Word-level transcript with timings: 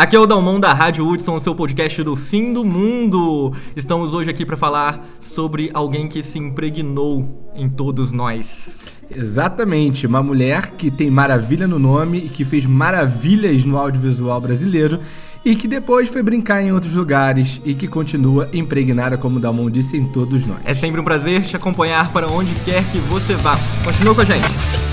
Aqui 0.00 0.16
é 0.16 0.18
o 0.18 0.24
Dalmon 0.24 0.58
da 0.58 0.72
Rádio 0.72 1.06
Hudson, 1.06 1.38
seu 1.38 1.54
podcast 1.54 2.02
do 2.02 2.16
fim 2.16 2.54
do 2.54 2.64
mundo. 2.64 3.52
Estamos 3.76 4.14
hoje 4.14 4.30
aqui 4.30 4.46
para 4.46 4.56
falar 4.56 5.06
sobre 5.20 5.70
alguém 5.74 6.08
que 6.08 6.22
se 6.22 6.38
impregnou 6.38 7.52
em 7.54 7.68
todos 7.68 8.10
nós. 8.10 8.78
Exatamente, 9.14 10.06
uma 10.06 10.22
mulher 10.22 10.70
que 10.70 10.90
tem 10.90 11.10
maravilha 11.10 11.68
no 11.68 11.78
nome 11.78 12.16
e 12.16 12.28
que 12.30 12.46
fez 12.46 12.64
maravilhas 12.64 13.66
no 13.66 13.76
audiovisual 13.76 14.40
brasileiro 14.40 15.00
e 15.44 15.54
que 15.54 15.68
depois 15.68 16.08
foi 16.08 16.22
brincar 16.22 16.62
em 16.62 16.72
outros 16.72 16.94
lugares 16.94 17.60
e 17.62 17.74
que 17.74 17.86
continua 17.86 18.48
impregnada, 18.54 19.18
como 19.18 19.36
o 19.36 19.40
Dalmon 19.40 19.68
disse, 19.68 19.98
em 19.98 20.06
todos 20.06 20.46
nós. 20.46 20.60
É 20.64 20.72
sempre 20.72 20.98
um 20.98 21.04
prazer 21.04 21.42
te 21.42 21.56
acompanhar 21.56 22.10
para 22.10 22.26
onde 22.26 22.54
quer 22.64 22.82
que 22.90 22.96
você 23.00 23.34
vá. 23.34 23.54
Continua 23.84 24.14
com 24.14 24.22
a 24.22 24.24
gente. 24.24 24.89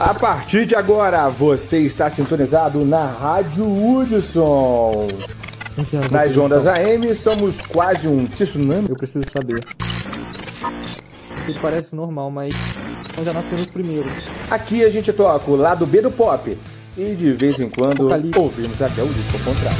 A 0.00 0.14
partir 0.14 0.64
de 0.64 0.74
agora, 0.74 1.28
você 1.28 1.80
está 1.80 2.08
sintonizado 2.08 2.86
na 2.86 3.04
Rádio 3.04 3.66
Hudson. 3.66 5.06
Nas 6.10 6.38
ondas 6.38 6.66
AM, 6.66 7.14
somos 7.14 7.60
quase 7.60 8.08
um 8.08 8.26
tsunami. 8.26 8.88
Eu 8.88 8.96
preciso 8.96 9.26
saber. 9.30 9.60
Isso 11.46 11.60
parece 11.60 11.94
normal, 11.94 12.30
mas 12.30 12.54
nós 13.14 13.26
já 13.26 13.34
nascemos 13.34 13.66
primeiros. 13.66 14.10
Aqui 14.50 14.82
a 14.82 14.90
gente 14.90 15.12
toca 15.12 15.50
o 15.50 15.54
lado 15.56 15.84
B 15.86 16.00
do 16.00 16.10
pop. 16.10 16.56
E 16.96 17.14
de 17.14 17.32
vez 17.32 17.60
em 17.60 17.68
quando 17.68 18.04
Apocalipse. 18.04 18.40
ouvimos 18.40 18.80
até 18.80 19.02
o 19.02 19.08
disco 19.08 19.36
ao 19.36 19.54
contrário. 19.54 19.78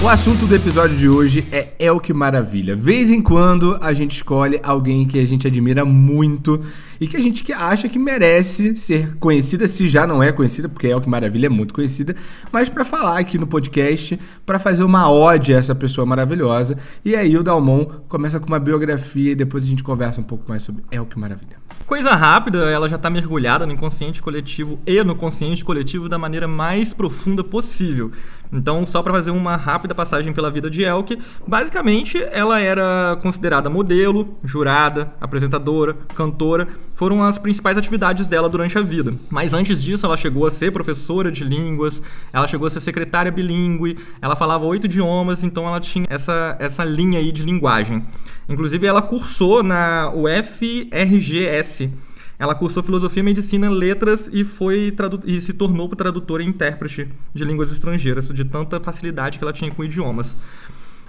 O 0.00 0.06
assunto 0.08 0.46
do 0.46 0.54
episódio 0.54 0.96
de 0.96 1.08
hoje 1.08 1.44
é 1.50 1.72
El 1.76 1.98
que 1.98 2.12
Maravilha. 2.12 2.76
Vez 2.76 3.10
em 3.10 3.20
quando 3.20 3.76
a 3.80 3.92
gente 3.92 4.14
escolhe 4.14 4.60
alguém 4.62 5.04
que 5.04 5.18
a 5.18 5.26
gente 5.26 5.48
admira 5.48 5.84
muito 5.84 6.64
e 7.00 7.08
que 7.08 7.16
a 7.16 7.20
gente 7.20 7.52
acha 7.52 7.88
que 7.88 7.98
merece 7.98 8.78
ser 8.78 9.16
conhecida, 9.16 9.66
se 9.66 9.88
já 9.88 10.06
não 10.06 10.22
é 10.22 10.30
conhecida, 10.30 10.68
porque 10.68 10.86
El 10.86 11.00
que 11.00 11.08
Maravilha 11.08 11.46
é 11.46 11.48
muito 11.48 11.74
conhecida, 11.74 12.14
mas 12.52 12.68
para 12.68 12.84
falar 12.84 13.18
aqui 13.18 13.36
no 13.38 13.46
podcast, 13.48 14.16
para 14.46 14.60
fazer 14.60 14.84
uma 14.84 15.10
ode 15.10 15.52
a 15.52 15.58
essa 15.58 15.74
pessoa 15.74 16.06
maravilhosa. 16.06 16.78
E 17.04 17.16
aí 17.16 17.36
o 17.36 17.42
Dalmon 17.42 17.84
começa 18.08 18.38
com 18.38 18.46
uma 18.46 18.60
biografia 18.60 19.32
e 19.32 19.34
depois 19.34 19.64
a 19.64 19.66
gente 19.66 19.82
conversa 19.82 20.20
um 20.20 20.24
pouco 20.24 20.44
mais 20.48 20.62
sobre 20.62 20.84
El 20.92 21.06
que 21.06 21.18
Maravilha. 21.18 21.58
Coisa 21.88 22.14
rápida, 22.14 22.70
ela 22.70 22.86
já 22.86 22.96
está 22.96 23.08
mergulhada 23.08 23.64
no 23.64 23.72
inconsciente 23.72 24.20
coletivo 24.20 24.78
e 24.86 25.02
no 25.02 25.16
consciente 25.16 25.64
coletivo 25.64 26.06
da 26.06 26.18
maneira 26.18 26.46
mais 26.46 26.92
profunda 26.92 27.42
possível. 27.42 28.12
Então, 28.52 28.84
só 28.84 29.02
para 29.02 29.14
fazer 29.14 29.30
uma 29.30 29.56
rápida 29.56 29.94
passagem 29.94 30.34
pela 30.34 30.50
vida 30.50 30.68
de 30.68 30.82
Elke, 30.82 31.18
basicamente 31.46 32.22
ela 32.30 32.60
era 32.60 33.18
considerada 33.22 33.70
modelo, 33.70 34.36
jurada, 34.44 35.10
apresentadora, 35.18 35.94
cantora, 36.14 36.68
foram 36.98 37.22
as 37.22 37.38
principais 37.38 37.78
atividades 37.78 38.26
dela 38.26 38.48
durante 38.48 38.76
a 38.76 38.82
vida. 38.82 39.14
Mas 39.30 39.54
antes 39.54 39.80
disso, 39.80 40.04
ela 40.04 40.16
chegou 40.16 40.44
a 40.44 40.50
ser 40.50 40.72
professora 40.72 41.30
de 41.30 41.44
línguas, 41.44 42.02
ela 42.32 42.48
chegou 42.48 42.66
a 42.66 42.70
ser 42.70 42.80
secretária 42.80 43.30
bilíngue, 43.30 43.96
ela 44.20 44.34
falava 44.34 44.64
oito 44.64 44.86
idiomas, 44.86 45.44
então 45.44 45.64
ela 45.64 45.78
tinha 45.78 46.06
essa, 46.10 46.56
essa 46.58 46.84
linha 46.84 47.20
aí 47.20 47.30
de 47.30 47.44
linguagem. 47.44 48.04
Inclusive, 48.48 48.84
ela 48.84 49.00
cursou 49.00 49.62
na 49.62 50.12
UFRGS. 50.12 51.88
Ela 52.36 52.56
cursou 52.56 52.82
filosofia, 52.82 53.22
medicina, 53.22 53.70
letras 53.70 54.28
e 54.32 54.44
foi 54.44 54.92
e 55.24 55.40
se 55.40 55.52
tornou 55.52 55.88
tradutora 55.90 56.42
e 56.42 56.46
intérprete 56.46 57.08
de 57.32 57.44
línguas 57.44 57.70
estrangeiras, 57.70 58.26
de 58.28 58.44
tanta 58.44 58.80
facilidade 58.80 59.38
que 59.38 59.44
ela 59.44 59.52
tinha 59.52 59.70
com 59.70 59.84
idiomas. 59.84 60.36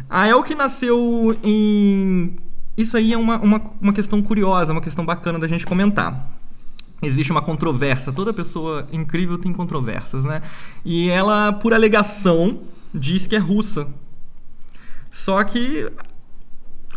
A 0.08 0.28
Elke 0.28 0.53
nasceu 0.53 1.36
em. 1.44 2.36
Isso 2.80 2.95
aí 2.95 3.11
é 3.11 3.17
uma, 3.17 3.38
uma, 3.41 3.61
uma 3.81 3.91
questão 3.91 4.22
curiosa, 4.22 4.72
uma 4.72 4.80
questão 4.80 5.05
bacana 5.05 5.38
da 5.38 5.49
gente 5.49 5.66
comentar. 5.66 6.30
Existe 7.02 7.30
uma 7.30 7.41
controvérsia, 7.41 8.13
toda 8.13 8.31
pessoa 8.31 8.88
incrível 8.89 9.38
tem 9.38 9.52
controvérsias, 9.52 10.23
né? 10.23 10.41
E 10.85 11.09
ela, 11.09 11.52
por 11.52 11.73
alegação, 11.73 12.61
diz 12.94 13.27
que 13.27 13.35
é 13.35 13.38
russa. 13.38 13.85
Só 15.12 15.44
que 15.44 15.91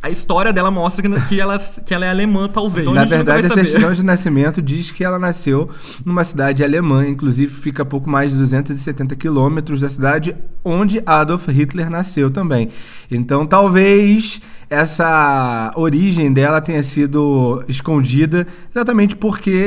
a 0.02 0.10
história 0.10 0.52
dela 0.52 0.70
mostra 0.70 1.00
que, 1.00 1.20
que, 1.28 1.40
ela, 1.40 1.58
que 1.58 1.94
ela 1.94 2.04
é 2.04 2.10
alemã, 2.10 2.48
talvez. 2.48 2.82
Então 2.82 2.92
Na 2.92 3.04
verdade, 3.04 3.46
a 3.46 3.50
certidão 3.50 3.92
de 3.92 4.02
nascimento 4.02 4.60
diz 4.60 4.90
que 4.90 5.04
ela 5.04 5.16
nasceu 5.18 5.70
numa 6.04 6.24
cidade 6.24 6.64
alemã, 6.64 7.06
inclusive 7.06 7.52
fica 7.52 7.84
a 7.84 7.86
pouco 7.86 8.10
mais 8.10 8.32
de 8.32 8.38
270 8.38 9.14
quilômetros 9.14 9.80
da 9.80 9.88
cidade 9.88 10.34
onde 10.64 11.00
Adolf 11.06 11.46
Hitler 11.48 11.88
nasceu 11.88 12.30
também. 12.32 12.70
Então, 13.10 13.46
talvez 13.46 14.40
essa 14.68 15.70
origem 15.76 16.32
dela 16.32 16.60
tenha 16.60 16.82
sido 16.82 17.62
escondida 17.68 18.46
exatamente 18.74 19.14
porque 19.14 19.64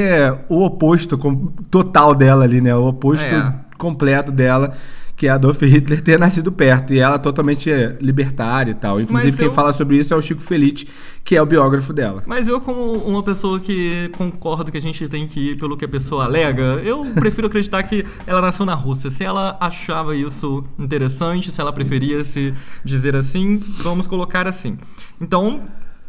o 0.50 0.66
oposto 0.66 1.18
total 1.70 2.14
dela 2.14 2.44
ali, 2.44 2.60
né? 2.60 2.76
O 2.76 2.88
oposto 2.88 3.24
É. 3.24 3.54
completo 3.78 4.32
dela. 4.32 4.74
Que 5.16 5.28
é 5.28 5.30
Adolf 5.30 5.62
Hitler 5.62 6.02
ter 6.02 6.20
nascido 6.20 6.52
perto. 6.52 6.94
E 6.94 7.00
ela 7.00 7.18
totalmente 7.18 7.70
libertária 8.02 8.72
e 8.72 8.76
tal. 8.76 9.00
Inclusive, 9.00 9.30
Mas 9.32 9.38
quem 9.38 9.46
eu- 9.48 9.54
fala 9.54 9.72
sobre 9.72 9.98
isso 9.98 10.14
é 10.14 10.18
o 10.18 10.22
Chico 10.22 10.42
Felice, 10.42 10.88
que 11.24 11.36
é 11.38 11.42
o 11.42 11.46
biógrafo 11.46 11.94
dela. 11.94 12.22
Mas 12.26 12.48
eu, 12.50 12.60
como 12.60 12.94
uma 12.96 13.24
pessoa 13.24 13.60
que 13.60 14.10
concordo 14.18 14.72
que 14.72 14.78
a 14.78 14.82
gente 14.82 15.08
tem 15.08 15.26
que 15.26 15.52
ir 15.52 15.58
pelo 15.58 15.78
que 15.78 15.86
a 15.86 15.88
pessoa 15.88 16.26
alega, 16.26 16.82
eu 16.84 17.06
prefiro 17.16 17.48
acreditar 17.48 17.82
que 17.84 18.04
ela 18.28 18.42
nasceu 18.42 18.66
na 18.66 18.74
Rússia. 18.74 19.10
Se 19.10 19.24
ela 19.24 19.58
achava 19.62 20.16
isso 20.16 20.66
interessante, 20.78 21.50
se 21.52 21.62
ela 21.62 21.72
preferia 21.72 22.24
se 22.26 22.54
dizer 22.84 23.16
assim, 23.16 23.64
vamos 23.82 24.08
colocar 24.08 24.48
assim. 24.48 24.78
Então, 25.22 25.62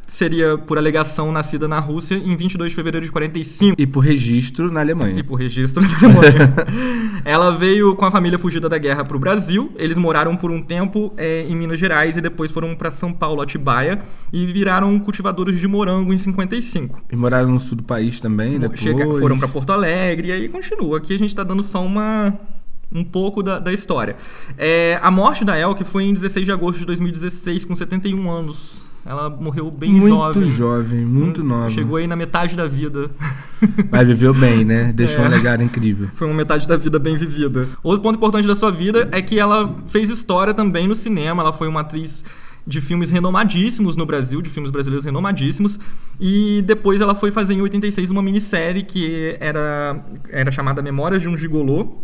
seria 0.07 0.57
por 0.57 0.79
alegação 0.79 1.33
nascida 1.33 1.67
na 1.67 1.79
Rússia 1.79 2.15
em 2.15 2.37
22 2.37 2.71
de 2.71 2.77
fevereiro 2.77 3.05
de 3.05 3.13
45. 3.13 3.75
E 3.79 3.87
por 3.87 4.01
registro 4.01 4.71
na 4.71 4.81
Alemanha. 4.81 5.19
E 5.19 5.23
por 5.23 5.37
registro 5.37 5.83
da 5.83 5.97
Alemanha. 5.97 6.55
Ela 7.25 7.51
veio 7.51 7.95
com 7.97 8.05
a 8.05 8.11
família 8.11 8.39
fugida 8.39 8.69
da 8.69 8.79
guerra 8.79 9.05
para 9.05 9.17
o 9.17 9.21
Brasil. 9.21 9.73
Eles 9.77 9.99
moraram 9.99 10.37
por 10.37 10.51
um 10.51 10.63
tempo 10.63 11.13
é, 11.17 11.43
em 11.43 11.57
Minas 11.57 11.79
Gerais 11.79 12.17
e 12.17 12.21
depois 12.21 12.51
foram 12.51 12.75
para 12.75 12.91
São 12.91 13.13
Paulo, 13.13 13.43
Atibaia, 13.43 14.01
e 14.33 14.47
viraram 14.47 14.99
cultivadores 15.01 15.59
de 15.61 15.67
morango 15.67 16.13
em 16.13 16.19
55. 16.19 17.03
E 17.11 17.17
moraram 17.17 17.51
no 17.51 17.59
sul 17.59 17.77
do 17.77 17.83
país 17.83 18.21
também, 18.21 18.59
depois. 18.59 18.81
Chega- 18.81 19.05
foram 19.05 19.39
para 19.39 19.49
Porto 19.49 19.73
Alegre 19.73 20.29
e 20.29 20.33
aí 20.33 20.49
continua. 20.49 20.99
Aqui 20.99 21.15
a 21.15 21.19
gente 21.19 21.31
está 21.31 21.43
dando 21.43 21.63
só 21.63 21.85
uma 21.85 22.33
um 22.95 23.03
pouco 23.03 23.43
da, 23.43 23.59
da 23.59 23.73
história. 23.73 24.17
É, 24.57 24.99
a 25.03 25.11
morte 25.11 25.45
da 25.45 25.59
Elke 25.59 25.83
foi 25.83 26.05
em 26.05 26.13
16 26.13 26.47
de 26.47 26.53
agosto 26.53 26.79
de 26.79 26.87
2016, 26.87 27.65
com 27.65 27.75
71 27.75 28.31
anos. 28.31 28.86
Ela 29.09 29.31
morreu 29.31 29.71
bem 29.71 29.93
Muito 29.93 30.09
jovem. 30.09 30.49
jovem, 30.51 31.05
muito 31.05 31.41
Hum, 31.41 31.45
nova. 31.45 31.71
Chegou 31.71 31.97
aí 31.97 32.07
na 32.09 32.17
metade 32.17 32.57
da 32.57 32.67
vida. 32.67 33.09
Mas 33.91 34.09
viveu 34.09 34.35
bem, 34.35 34.65
né? 34.65 34.93
Deixou 34.93 35.25
É. 35.25 35.29
um 35.29 35.31
legado 35.31 35.63
incrível. 35.63 36.09
Foi 36.15 36.27
uma 36.27 36.35
metade 36.35 36.67
da 36.67 36.77
vida 36.77 36.99
bem 36.99 37.17
vivida. 37.17 37.69
Outro 37.83 38.03
ponto 38.03 38.17
importante 38.17 38.49
da 38.49 38.57
sua 38.57 38.71
vida 38.73 39.09
é 39.13 39.23
que 39.23 39.39
ela 39.39 39.77
fez 39.87 40.11
história 40.11 40.53
também 40.53 40.89
no 40.89 40.95
cinema. 40.95 41.41
Ela 41.43 41.53
foi 41.53 41.69
uma 41.69 41.83
atriz 41.83 42.25
de 42.67 42.81
filmes 42.81 43.11
renomadíssimos 43.11 43.95
no 43.95 44.05
Brasil, 44.05 44.43
de 44.43 44.51
filmes 44.51 44.73
brasileiros 44.73 45.05
renomadíssimos. 45.05 45.79
E 46.21 46.63
depois 46.67 47.01
ela 47.01 47.15
foi 47.15 47.31
fazer 47.31 47.55
em 47.55 47.61
86 47.63 48.11
uma 48.11 48.21
minissérie 48.23 48.83
que 48.83 49.37
era, 49.39 50.05
era 50.31 50.51
chamada 50.51 50.83
Memórias 50.83 51.23
de 51.23 51.29
um 51.29 51.37
Gigolô. 51.37 51.99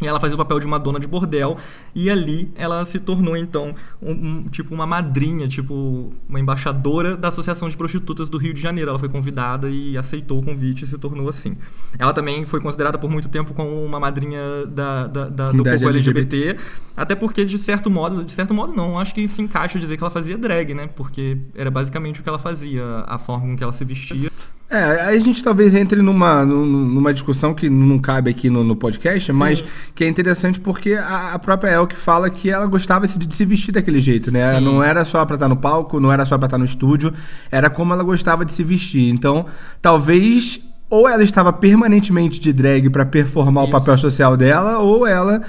E 0.00 0.06
ela 0.06 0.20
fazia 0.20 0.34
o 0.34 0.38
papel 0.38 0.60
de 0.60 0.66
uma 0.66 0.78
dona 0.78 1.00
de 1.00 1.06
bordel. 1.06 1.56
E 1.94 2.10
ali 2.10 2.52
ela 2.54 2.84
se 2.84 3.00
tornou, 3.00 3.34
então, 3.36 3.74
um, 4.02 4.10
um- 4.12 4.42
tipo 4.50 4.74
uma 4.74 4.86
madrinha, 4.86 5.48
tipo 5.48 6.12
uma 6.28 6.38
embaixadora 6.38 7.16
da 7.16 7.28
Associação 7.28 7.66
de 7.66 7.76
Prostitutas 7.76 8.28
do 8.28 8.36
Rio 8.36 8.52
de 8.52 8.60
Janeiro. 8.60 8.90
Ela 8.90 8.98
foi 8.98 9.08
convidada 9.08 9.70
e 9.70 9.96
aceitou 9.96 10.38
o 10.40 10.42
convite 10.44 10.84
e 10.84 10.86
se 10.86 10.98
tornou 10.98 11.28
assim. 11.30 11.56
Ela 11.98 12.12
também 12.12 12.44
foi 12.44 12.60
considerada 12.60 12.98
por 12.98 13.10
muito 13.10 13.28
tempo 13.30 13.54
como 13.54 13.84
uma 13.84 13.98
madrinha 13.98 14.66
da, 14.66 15.06
da- 15.06 15.28
da- 15.30 15.52
do 15.52 15.62
povo 15.78 15.88
LGBT. 15.88 16.56
Até 16.94 17.14
porque, 17.14 17.44
de 17.46 17.56
certo 17.56 17.90
modo, 17.90 18.22
de 18.22 18.32
certo 18.32 18.52
modo 18.52 18.74
não, 18.74 18.98
acho 18.98 19.14
que 19.14 19.26
se 19.28 19.40
encaixa 19.40 19.78
dizer 19.78 19.96
que 19.96 20.02
ela 20.02 20.10
fazia 20.10 20.36
drag, 20.36 20.74
né? 20.74 20.88
Porque 20.94 21.38
era 21.54 21.70
basicamente 21.70 22.20
o 22.20 22.22
que 22.22 22.28
ela 22.28 22.38
fazia, 22.38 22.84
a 23.06 23.18
forma 23.18 23.46
com 23.46 23.56
que 23.56 23.62
ela 23.64 23.72
se 23.72 23.84
vestia. 23.84 24.30
É, 24.68 24.82
aí 25.02 25.16
a 25.16 25.20
gente 25.20 25.44
talvez 25.44 25.76
entre 25.76 26.02
numa, 26.02 26.44
num- 26.44 26.66
numa 26.66 27.14
discussão 27.14 27.54
que 27.54 27.70
não 27.70 28.00
cabe 28.00 28.30
aqui 28.30 28.50
no, 28.50 28.64
no 28.64 28.74
podcast, 28.74 29.32
mas 29.32 29.64
que 29.94 30.02
é 30.02 30.08
interessante 30.08 30.58
porque 30.58 30.94
a, 30.94 31.34
a 31.34 31.38
própria 31.38 31.70
Elke 31.70 31.96
fala 31.96 32.28
que 32.28 32.50
ela 32.50 32.66
gostava 32.66 33.06
de, 33.06 33.16
de 33.16 33.32
se 33.34 33.44
vestir 33.44 33.70
daquele 33.70 34.00
jeito, 34.00 34.32
né? 34.32 34.56
Sim. 34.56 34.64
Não 34.64 34.82
era 34.82 35.04
só 35.04 35.24
pra 35.24 35.36
estar 35.36 35.48
no 35.48 35.56
palco, 35.56 36.00
não 36.00 36.10
era 36.10 36.24
só 36.24 36.36
pra 36.36 36.46
estar 36.46 36.58
no 36.58 36.64
estúdio, 36.64 37.14
era 37.48 37.70
como 37.70 37.92
ela 37.92 38.02
gostava 38.02 38.44
de 38.44 38.52
se 38.52 38.64
vestir. 38.64 39.08
Então, 39.08 39.46
talvez 39.80 40.60
ou 40.90 41.08
ela 41.08 41.22
estava 41.22 41.52
permanentemente 41.52 42.40
de 42.40 42.52
drag 42.52 42.90
pra 42.90 43.04
performar 43.06 43.64
o 43.64 43.68
Isso. 43.68 43.72
papel 43.78 43.98
social 43.98 44.36
dela, 44.36 44.78
ou 44.78 45.06
ela 45.06 45.42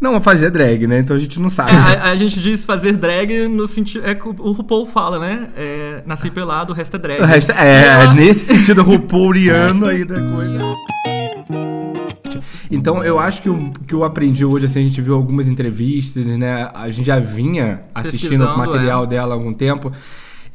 não 0.00 0.20
fazia 0.20 0.50
drag, 0.50 0.86
né? 0.86 0.98
Então 0.98 1.16
a 1.16 1.18
gente 1.18 1.40
não 1.40 1.48
sabe. 1.48 1.72
É, 1.72 1.74
a, 1.74 2.10
a 2.10 2.16
gente 2.16 2.40
diz 2.40 2.64
fazer 2.64 2.92
drag 2.92 3.48
no 3.48 3.66
sentido. 3.66 4.06
É 4.06 4.14
que 4.14 4.28
o 4.28 4.52
RuPaul 4.52 4.86
fala, 4.86 5.18
né? 5.18 5.48
É, 5.56 6.02
nasci 6.06 6.30
pelado, 6.30 6.72
o 6.72 6.76
resto 6.76 6.96
é 6.96 6.98
drag. 6.98 7.22
O 7.22 7.24
resto, 7.24 7.52
é, 7.52 7.86
ela- 7.86 8.14
nesse 8.14 8.54
sentido 8.54 8.82
rupouriano 8.82 9.86
aí 9.88 10.04
da 10.04 10.20
coisa. 10.20 10.76
Então, 12.70 13.02
eu 13.02 13.18
acho 13.18 13.42
que 13.42 13.48
o 13.48 13.72
que 13.86 13.94
eu 13.94 14.04
aprendi 14.04 14.44
hoje, 14.44 14.66
assim, 14.66 14.80
a 14.80 14.82
gente 14.82 15.00
viu 15.00 15.14
algumas 15.14 15.48
entrevistas, 15.48 16.24
né? 16.26 16.68
A 16.74 16.90
gente 16.90 17.06
já 17.06 17.18
vinha 17.18 17.82
assistindo 17.94 18.44
o 18.44 18.58
material 18.58 19.04
é. 19.04 19.06
dela 19.06 19.34
há 19.34 19.36
algum 19.36 19.54
tempo. 19.54 19.92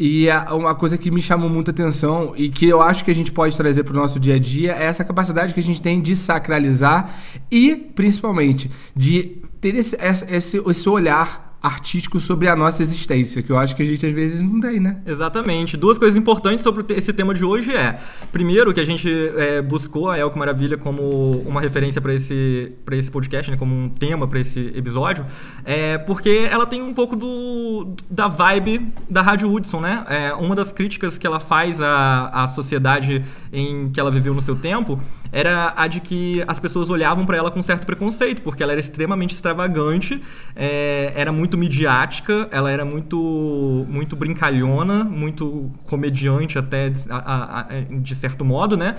E 0.04 0.28
uma 0.52 0.74
coisa 0.74 0.98
que 0.98 1.12
me 1.12 1.22
chamou 1.22 1.48
muita 1.48 1.70
atenção 1.70 2.34
e 2.36 2.50
que 2.50 2.66
eu 2.66 2.82
acho 2.82 3.06
que 3.06 3.12
a 3.12 3.14
gente 3.14 3.32
pode 3.32 3.56
trazer 3.56 3.84
para 3.84 3.94
o 3.94 3.96
nosso 3.96 4.20
dia 4.20 4.34
a 4.34 4.40
dia 4.40 4.72
é 4.74 4.86
essa 4.86 5.04
capacidade 5.06 5.54
que 5.54 5.60
a 5.60 5.64
gente 5.64 5.80
tem 5.80 6.02
de 6.02 6.16
sacralizar 6.16 7.14
e, 7.52 7.76
principalmente, 7.76 8.72
de 8.96 9.38
ter 9.62 9.76
esse, 9.76 9.96
esse- 10.02 10.58
esse 10.68 10.90
olhar 10.90 11.51
artístico 11.62 12.20
sobre 12.20 12.48
a 12.48 12.56
nossa 12.56 12.82
existência, 12.82 13.44
que 13.44 13.52
eu 13.52 13.58
acho 13.58 13.76
que 13.76 13.84
a 13.84 13.86
gente 13.86 14.04
às 14.04 14.14
vezes 14.14 14.42
não 14.42 14.60
tem, 14.60 14.80
né? 14.80 14.98
Exatamente. 15.06 15.78
Duas 15.78 15.98
coisas 15.98 16.18
importantes 16.18 16.64
sobre 16.64 16.84
esse 16.96 17.14
tema 17.14 17.34
de 17.36 17.46
hoje 17.46 17.72
é, 17.76 18.00
primeiro, 18.32 18.74
que 18.74 18.80
a 18.80 18.86
gente 18.86 19.08
é, 19.38 19.62
buscou 19.62 20.10
a 20.10 20.18
Elco 20.18 20.40
Maravilha 20.40 20.76
como 20.76 21.04
uma 21.46 21.62
referência 21.62 22.02
para 22.02 22.14
esse, 22.14 22.74
esse 22.92 23.12
podcast, 23.12 23.52
né, 23.52 23.58
como 23.58 23.76
um 23.76 23.90
tema 23.90 24.28
para 24.28 24.40
esse 24.40 24.72
episódio, 24.76 25.26
é 25.64 26.00
porque 26.00 26.48
ela 26.50 26.66
tem 26.66 26.82
um 26.82 26.94
pouco 26.94 27.16
do, 27.16 27.96
da 28.10 28.28
vibe 28.28 28.92
da 29.08 29.22
Rádio 29.22 29.52
Hudson, 29.54 29.82
né? 29.82 30.04
É, 30.10 30.34
uma 30.34 30.56
das 30.56 30.74
críticas 30.74 31.18
que 31.18 31.28
ela 31.28 31.40
faz 31.40 31.80
à, 31.80 32.44
à 32.44 32.48
sociedade 32.48 33.24
em 33.54 33.92
que 33.92 34.00
ela 34.00 34.10
viveu 34.10 34.34
no 34.34 34.42
seu 34.42 34.56
tempo 34.56 35.00
era 35.32 35.74
a 35.78 35.88
de 35.88 36.00
que 36.02 36.44
as 36.48 36.60
pessoas 36.60 36.90
olhavam 36.90 37.26
para 37.26 37.38
ela 37.38 37.50
com 37.50 37.64
certo 37.64 37.86
preconceito, 37.86 38.42
porque 38.42 38.62
ela 38.62 38.74
era 38.74 38.82
extremamente 38.82 39.34
extravagante, 39.34 40.22
é, 40.56 41.14
era 41.16 41.32
muito 41.32 41.51
midiática, 41.58 42.48
ela 42.52 42.70
era 42.72 42.84
muito, 42.86 43.86
muito 43.90 44.16
brincalhona, 44.16 45.04
muito 45.04 45.72
comediante 45.86 46.58
até 46.58 46.90
de, 46.90 47.06
a- 47.10 47.60
a- 47.62 47.68
de 48.02 48.16
certo 48.16 48.44
modo, 48.46 48.76
né? 48.78 48.96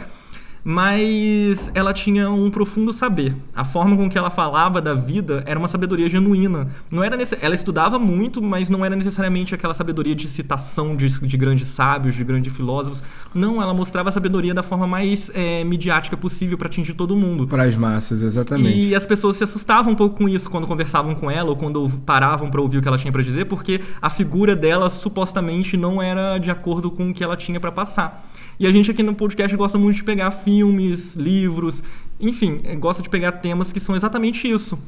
Mas 0.65 1.71
ela 1.75 1.93
tinha 1.93 2.31
um 2.31 2.51
profundo 2.51 2.93
saber. 2.93 3.35
A 3.55 3.65
forma 3.65 3.97
com 3.97 4.09
que 4.09 4.17
ela 4.17 4.31
falava 4.31 4.81
da 4.81 4.95
vida 4.95 5.43
era 5.47 5.59
uma 5.59 5.69
sabedoria 5.69 6.09
genuína. 6.09 6.69
Não 6.91 7.03
era 7.03 7.17
nesse... 7.17 7.37
Ela 7.41 7.55
estudava 7.55 7.99
muito, 7.99 8.41
mas 8.41 8.69
não 8.69 8.85
era 8.85 8.95
necessariamente 8.95 9.55
aquela 9.55 9.75
sabedoria 9.75 10.15
de 10.15 10.29
citação 10.29 10.95
de, 10.95 11.09
de 11.21 11.37
grandes 11.37 11.67
sábios, 11.69 12.15
de 12.15 12.23
grandes 12.25 12.55
filósofos. 12.55 13.03
Não, 13.35 13.61
ela 13.61 13.75
mostrava 13.75 14.09
a 14.09 14.13
sabedoria 14.13 14.55
da 14.55 14.63
forma 14.63 14.87
mais 14.87 15.31
é, 15.35 15.65
midiática 15.65 16.17
possível 16.17 16.57
para 16.57 16.69
atingir 16.69 16.95
todo 16.95 17.17
mundo. 17.17 17.47
Para 17.47 17.65
as 17.65 17.77
massas, 17.77 18.23
exatamente. 18.23 18.79
E 18.79 18.95
as 18.95 19.05
pessoas 19.05 19.37
se 19.37 19.45
assustavam 19.45 19.93
um 19.93 19.97
pouco 19.97 20.17
com 20.17 20.29
isso 20.29 20.49
quando 20.49 20.67
conversavam 20.67 21.15
com 21.15 21.31
ela 21.31 21.51
ou 21.51 21.57
quando 21.57 21.91
paravam 22.07 22.51
para 22.51 22.61
ouvir 22.61 22.79
o 22.79 22.83
que 22.83 22.89
ela 22.89 22.99
tinha 22.99 23.13
para 23.13 23.23
dizer, 23.23 23.47
porque 23.47 23.81
a 24.01 24.09
figura 24.09 24.55
dela 24.55 24.91
supostamente 24.91 25.77
não 25.77 26.01
era 26.01 26.39
de 26.39 26.51
acordo 26.51 26.91
com 26.91 27.11
o 27.11 27.15
que 27.15 27.25
ela 27.25 27.37
tinha 27.37 27.59
para 27.59 27.73
passar. 27.73 28.25
E 28.63 28.67
a 28.69 28.71
gente 28.71 28.89
aqui 28.93 29.03
no 29.03 29.13
podcast 29.13 29.57
gosta 29.57 29.77
muito 29.77 29.97
de 29.97 30.05
pegar 30.05 30.31
filmes, 30.31 31.17
livros, 31.17 31.83
enfim, 32.21 32.61
gosta 32.79 33.03
de 33.03 33.11
pegar 33.11 33.33
temas 33.33 33.73
que 33.73 33.81
são 33.81 33.97
exatamente 33.97 34.49
isso. 34.49 34.79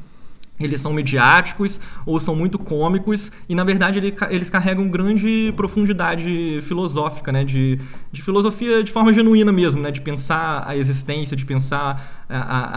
Eles 0.57 0.79
são 0.79 0.93
midiáticos 0.93 1.81
ou 2.05 2.17
são 2.17 2.33
muito 2.37 2.57
cômicos 2.57 3.29
e, 3.49 3.53
na 3.53 3.65
verdade, 3.65 3.99
ele 3.99 4.15
eles 4.29 4.49
carregam 4.49 4.87
grande 4.87 5.53
profundidade 5.57 6.61
filosófica, 6.61 7.33
né? 7.33 7.43
De, 7.43 7.77
de 8.13 8.21
filosofia 8.21 8.81
de 8.81 8.93
forma 8.93 9.11
genuína 9.11 9.51
mesmo, 9.51 9.81
né? 9.81 9.91
De 9.91 9.99
pensar 9.99 10.63
a 10.65 10.77
existência, 10.77 11.35
de 11.35 11.45
pensar 11.45 12.25
a- 12.29 12.37
a- 12.39 12.69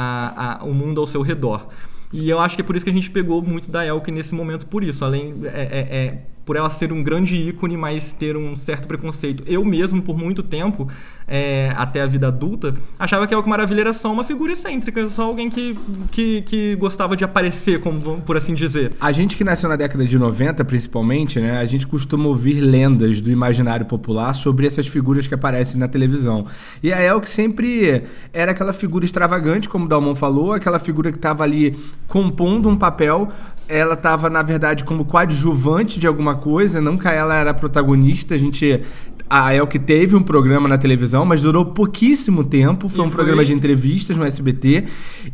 a- 0.57 0.63
a- 0.63 0.65
o 0.65 0.75
mundo 0.75 1.01
ao 1.01 1.07
seu 1.07 1.23
redor. 1.23 1.69
E 2.13 2.29
eu 2.29 2.41
acho 2.41 2.57
que 2.57 2.63
é 2.63 2.65
por 2.65 2.75
isso 2.75 2.85
que 2.85 2.91
a 2.91 2.95
gente 2.95 3.09
pegou 3.09 3.41
muito 3.41 3.71
da 3.71 3.87
Elke 3.87 4.11
nesse 4.11 4.35
momento, 4.35 4.67
por 4.67 4.83
isso. 4.83 5.05
Além, 5.05 5.33
é, 5.45 5.47
é- 5.49 5.97
é 5.97 6.19
por 6.49 6.57
ela 6.57 6.71
ser 6.71 6.95
um 6.95 7.03
grande 7.03 7.35
ícone, 7.35 7.77
mas 7.77 8.15
ter 8.15 8.35
um 8.35 8.57
certo 8.57 8.89
preconceito. 8.89 9.45
Eu 9.47 9.63
mesmo, 9.63 10.01
por 10.01 10.17
muito 10.17 10.43
tempo, 10.43 10.91
é, 11.29 11.73
até 11.77 12.01
a 12.01 12.07
vida 12.07 12.29
adulta, 12.29 12.75
achava 12.99 13.27
que 13.27 13.35
a 13.35 13.37
Elke 13.37 13.49
Maravilha 13.49 13.83
era 13.83 13.93
só 13.93 14.11
uma 14.11 14.25
figura 14.25 14.53
excêntrica, 14.53 15.09
só 15.11 15.25
alguém 15.25 15.51
que, 15.51 15.79
que, 16.11 16.43
que 16.43 16.77
gostava 16.77 17.15
de 17.15 17.25
aparecer, 17.25 17.81
como, 17.81 18.21
por 18.23 18.37
assim 18.37 18.55
dizer. 18.55 18.93
A 18.99 19.13
gente 19.13 19.37
que 19.37 19.45
nasceu 19.45 19.69
na 19.69 19.77
década 19.77 20.07
de 20.07 20.19
90, 20.19 20.65
principalmente, 20.65 21.39
né? 21.39 21.59
A 21.59 21.65
gente 21.67 21.87
costuma 21.87 22.27
ouvir 22.27 22.61
lendas 22.61 23.21
do 23.21 23.31
imaginário 23.31 23.85
popular 23.85 24.35
sobre 24.35 24.67
essas 24.67 24.87
figuras 24.87 25.27
que 25.27 25.35
aparecem 25.35 25.79
na 25.79 25.87
televisão. 25.87 26.47
E 26.83 26.93
a 26.93 27.01
Elke 27.01 27.29
sempre 27.29 28.05
era 28.33 28.53
aquela 28.53 28.73
figura 28.73 29.05
extravagante, 29.05 29.69
como 29.69 29.85
o 29.85 29.89
Dalmon 29.89 30.15
falou, 30.15 30.53
aquela 30.53 30.79
figura 30.79 31.13
que 31.13 31.19
estava 31.19 31.45
ali 31.45 31.79
compondo 32.07 32.69
um 32.69 32.77
papel. 32.77 33.29
Ela 33.69 33.95
estava, 33.95 34.31
na 34.31 34.43
verdade, 34.43 34.83
como 34.83 35.05
coadjuvante 35.05 36.01
de 36.01 36.07
alguma 36.07 36.37
coisa, 36.37 36.81
nunca 36.81 37.13
ela 37.13 37.35
era 37.35 37.53
protagonista. 37.53 38.35
A 38.35 38.39
gente. 38.39 38.83
A 39.31 39.55
Elke 39.55 39.79
teve 39.79 40.17
um 40.17 40.23
programa 40.23 40.69
na 40.69 40.79
televisão, 40.79 41.25
mas 41.25 41.43
durou 41.43 41.65
pouquíssimo 41.67 42.43
tempo. 42.45 42.89
Foi 42.89 43.05
E 43.05 43.07
um 43.07 43.11
foi- 43.11 43.17
programa 43.17 43.45
de 43.45 43.53
entrevistas 43.53 44.17
no 44.17 44.25
SBT. 44.25 44.85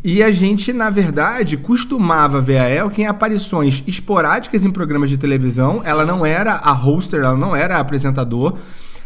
E 0.02 0.22
a 0.22 0.30
gente, 0.32 0.72
na 0.72 0.90
verdade, 0.90 1.56
costumava 1.56 2.40
ver 2.40 2.58
a 2.58 2.68
Elke 2.68 3.02
em 3.02 3.06
aparições 3.06 3.82
esporádicas 3.86 4.64
em 4.64 4.70
programas 4.70 5.10
de 5.10 5.16
televisão. 5.18 5.80
Ela 5.84 6.04
não 6.04 6.26
era 6.26 6.54
a 6.54 6.72
hoster, 6.72 7.20
ela 7.20 7.36
não 7.36 7.54
era 7.54 7.76
a 7.76 7.80
apresentador, 7.80 8.56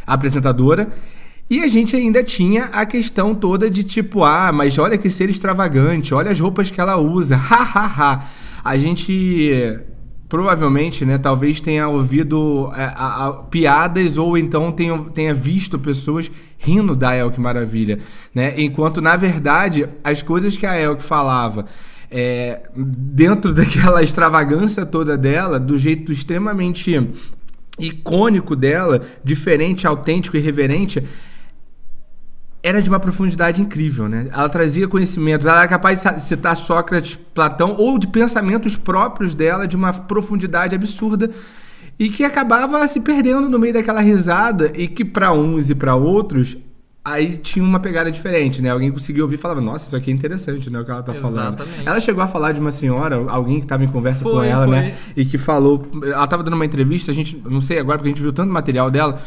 a 0.06 0.14
apresentadora. 0.14 0.88
E 1.50 1.62
a 1.62 1.67
gente 1.69 1.96
ainda 1.96 2.23
tinha 2.23 2.64
a 2.67 2.85
questão 2.85 3.35
toda 3.35 3.70
de 3.70 3.82
tipo, 3.82 4.23
ah, 4.23 4.50
mas 4.52 4.76
olha 4.79 4.99
que 4.99 5.08
ser 5.11 5.31
extravagante, 5.31 6.12
olha 6.12 6.31
as 6.31 6.38
roupas 6.38 6.70
que 6.70 6.81
ela 6.81 6.96
usa, 6.99 7.37
ha, 7.40 7.62
ha, 7.75 7.87
ha. 7.87 8.25
A 8.64 8.76
gente 8.76 9.79
provavelmente, 10.28 11.04
né, 11.04 11.16
talvez 11.19 11.60
tenha 11.60 11.88
ouvido 11.88 12.70
é, 12.76 12.84
a- 12.84 13.26
a- 13.26 13.32
piadas 13.44 14.16
ou 14.19 14.36
então 14.36 14.70
tenha, 14.72 14.98
tenha 15.14 15.34
visto 15.34 15.78
pessoas 15.78 16.30
rindo 16.58 16.94
da 16.94 17.16
Elke 17.16 17.40
Maravilha, 17.40 17.98
né? 18.34 18.54
Enquanto 18.60 19.00
na 19.00 19.16
verdade 19.16 19.88
as 20.02 20.22
coisas 20.22 20.56
que 20.56 20.66
a 20.66 20.78
Elke 20.78 21.02
falava 21.02 21.66
é, 22.10 22.62
dentro 22.76 23.52
daquela 23.54 24.02
extravagância 24.02 24.84
toda 24.84 25.16
dela, 25.16 25.58
do 25.60 25.78
jeito 25.78 26.10
extremamente 26.12 27.00
icônico 27.78 28.56
dela, 28.56 29.02
diferente, 29.22 29.86
autêntico 29.86 30.36
e 30.36 30.40
reverente, 30.40 31.02
era 32.62 32.82
de 32.82 32.88
uma 32.88 32.99
profundidade 32.99 33.62
incrível, 33.62 34.08
né? 34.08 34.28
Ela 34.32 34.49
trazia 34.49 34.88
conhecimentos, 34.88 35.46
ela 35.46 35.58
era 35.58 35.69
capaz 35.69 36.02
de 36.02 36.22
citar 36.22 36.56
Sócrates, 36.56 37.16
Platão 37.32 37.76
ou 37.78 37.99
de 37.99 38.06
pensamentos 38.06 38.76
próprios 38.76 39.34
dela 39.34 39.66
de 39.66 39.76
uma 39.76 39.93
profundidade 39.93 40.75
absurda 40.75 41.31
e 41.99 42.08
que 42.08 42.25
acabava 42.25 42.87
se 42.87 43.00
perdendo 43.00 43.49
no 43.49 43.58
meio 43.58 43.75
daquela 43.75 44.00
risada 44.00 44.72
e 44.75 44.88
que 44.88 45.05
para 45.05 45.32
uns 45.32 45.70
e 45.70 45.75
para 45.75 45.94
outros 45.94 46.56
aí 47.05 47.38
tinha 47.38 47.64
uma 47.64 47.81
pegada 47.81 48.10
diferente, 48.10 48.61
né? 48.61 48.70
Alguém 48.70 48.93
conseguia 48.93 49.22
ouvir 49.22 49.37
e 49.37 49.38
falava, 49.38 49.61
nossa, 49.61 49.87
isso 49.87 49.96
aqui 49.96 50.11
é 50.11 50.14
interessante, 50.14 50.69
né? 50.69 50.81
O 50.81 50.84
que 50.84 50.90
ela 50.90 51.02
tá 51.02 51.14
falando. 51.14 51.61
Exatamente. 51.61 51.88
Ela 51.88 52.00
chegou 52.00 52.22
a 52.22 52.28
falar 52.28 52.52
de 52.52 52.61
uma 52.61 52.70
senhora, 52.70 53.25
alguém 53.28 53.58
que 53.58 53.64
estava 53.64 53.82
em 53.82 53.88
conversa 53.88 54.22
com 54.22 54.31
Foi, 54.31 54.49
ela, 54.49 54.66
foi. 54.66 54.76
né? 54.76 54.94
E 55.16 55.25
que 55.25 55.38
falou, 55.38 55.87
ela 56.02 56.26
tava 56.26 56.43
dando 56.43 56.54
uma 56.54 56.66
entrevista, 56.66 57.11
a 57.11 57.14
gente, 57.14 57.40
não 57.49 57.61
sei 57.61 57.78
agora 57.78 57.99
porque 57.99 58.11
a 58.11 58.12
gente 58.12 58.22
viu 58.22 58.32
tanto 58.32 58.52
material 58.52 58.90
dela, 58.90 59.22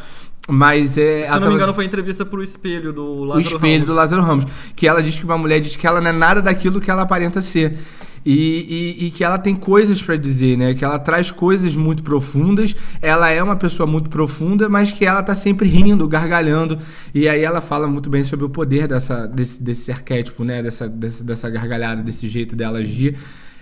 mas 0.49 0.97
é, 0.97 1.25
Se 1.25 1.33
eu 1.35 1.39
não 1.39 1.49
me 1.49 1.55
engano, 1.55 1.73
foi 1.73 1.85
entrevista 1.85 2.25
pro 2.25 2.43
espelho 2.43 2.91
do 2.91 3.03
o 3.05 3.23
Lázaro 3.25 3.55
espelho 3.55 3.73
Ramos. 3.73 3.85
do 3.88 3.93
Lázaro 3.93 4.21
Ramos. 4.21 4.45
Que 4.75 4.88
ela 4.88 5.01
diz 5.01 5.17
que 5.17 5.23
uma 5.25 5.38
mulher 5.38 5.60
diz 5.62 5.75
que 5.75 5.86
ela 5.88 6.01
não 6.01 6.10
é 6.10 6.13
nada 6.13 6.41
daquilo 6.41 6.81
que 6.81 6.89
ela 6.91 7.03
aparenta 7.03 7.41
ser. 7.41 7.77
E, 8.24 8.95
e- 9.00 9.05
e 9.07 9.12
que 9.12 9.24
ela 9.24 9.39
tem 9.39 9.55
coisas 9.55 10.00
pra 10.01 10.15
dizer, 10.15 10.55
né? 10.55 10.75
Que 10.75 10.86
ela 10.86 11.00
traz 11.00 11.31
coisas 11.31 11.75
muito 11.75 12.03
profundas. 12.03 12.75
Ela 13.01 13.29
é 13.29 13.41
uma 13.41 13.55
pessoa 13.55 13.88
muito 13.88 14.10
profunda, 14.12 14.69
mas 14.69 14.91
que 14.93 15.03
ela 15.05 15.24
tá 15.24 15.33
sempre 15.33 15.67
rindo, 15.67 16.07
gargalhando. 16.07 16.77
E 17.15 17.27
aí 17.27 17.41
ela 17.43 17.62
fala 17.62 17.88
muito 17.88 18.10
bem 18.12 18.24
sobre 18.24 18.45
o 18.45 18.50
poder 18.50 18.88
dessa, 18.88 19.25
desse, 19.25 19.62
desse 19.63 19.91
arquétipo, 19.91 20.43
né? 20.43 20.62
Dessa, 20.62 20.88
desse- 20.88 21.24
dessa 21.24 21.50
gargalhada, 21.50 22.03
desse 22.03 22.29
jeito 22.29 22.55
dela 22.55 22.77
agir. 22.79 23.17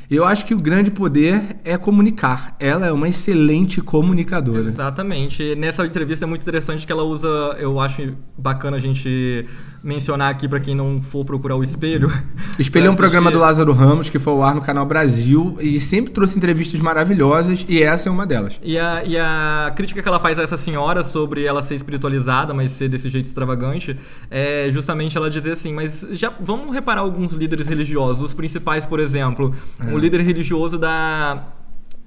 Eu 0.10 0.26
acho 0.26 0.46
que 0.46 0.56
o 0.56 0.60
grande 0.60 0.90
poder 0.90 1.58
é 1.64 1.78
comunicar. 1.78 2.56
Ela 2.60 2.88
é 2.88 2.92
uma 2.92 3.08
excelente 3.08 3.80
comunicadora. 3.80 4.62
Exatamente. 4.62 5.54
Nessa 5.56 5.86
entrevista 5.86 6.26
é 6.26 6.28
muito 6.28 6.42
interessante 6.42 6.86
que 6.86 6.92
ela 6.92 7.04
usa, 7.04 7.28
eu 7.60 7.80
acho 7.80 8.16
bacana 8.36 8.78
a 8.78 8.80
gente 8.80 9.46
mencionar 9.84 10.30
aqui 10.30 10.48
pra 10.48 10.60
quem 10.60 10.76
não 10.76 11.02
for 11.02 11.26
procurar 11.26 11.56
o 11.56 11.64
espelho. 11.64 12.12
Espelhei 12.58 12.90
um 12.90 12.96
pra 12.96 13.04
programa 13.04 13.32
do. 13.32 13.40
Lázaro 13.40 13.72
Ramos, 13.72 14.10
que 14.10 14.20
foi 14.20 14.34
ao 14.34 14.44
ar 14.44 14.54
no 14.54 14.62
Canal 14.62 14.86
Brasil, 14.86 15.58
e 15.62 15.80
sempre 15.80 16.14
trouxe 16.14 16.38
entrevistas 16.38 16.80
maravilhosas, 16.80 17.66
e 17.68 17.82
essa 17.82 18.10
é 18.10 18.12
uma 18.12 18.26
delas. 18.26 18.60
E 18.62 18.78
a, 18.78 19.04
e 19.06 19.18
a 19.18 19.72
crítica 19.76 20.02
que 20.02 20.08
ela 20.08 20.20
faz 20.20 20.38
a 20.38 20.44
essa 20.44 20.58
senhora 20.58 21.04
sobre 21.04 21.46
ela 21.46 21.62
ser 21.62 21.76
espiritualizada, 21.76 22.54
mas 22.54 22.72
ser 22.72 22.90
desse 22.90 23.10
jeito 23.10 23.26
extravagante, 23.26 23.98
é 24.30 24.68
justamente 24.72 25.16
ela 25.16 25.30
dizer 25.30 25.54
assim, 25.54 25.74
mas 25.74 26.06
já 26.12 26.34
vamos 26.42 26.74
reparar 26.74 27.02
alguns 27.02 27.32
líderes 27.32 27.68
religiosos, 27.68 28.22
os 28.24 28.34
principais, 28.34 28.86
por 28.86 29.00
exemplo, 29.00 29.54
o 29.92 29.98
líder 29.98 30.22
religioso 30.22 30.78
da 30.78 31.44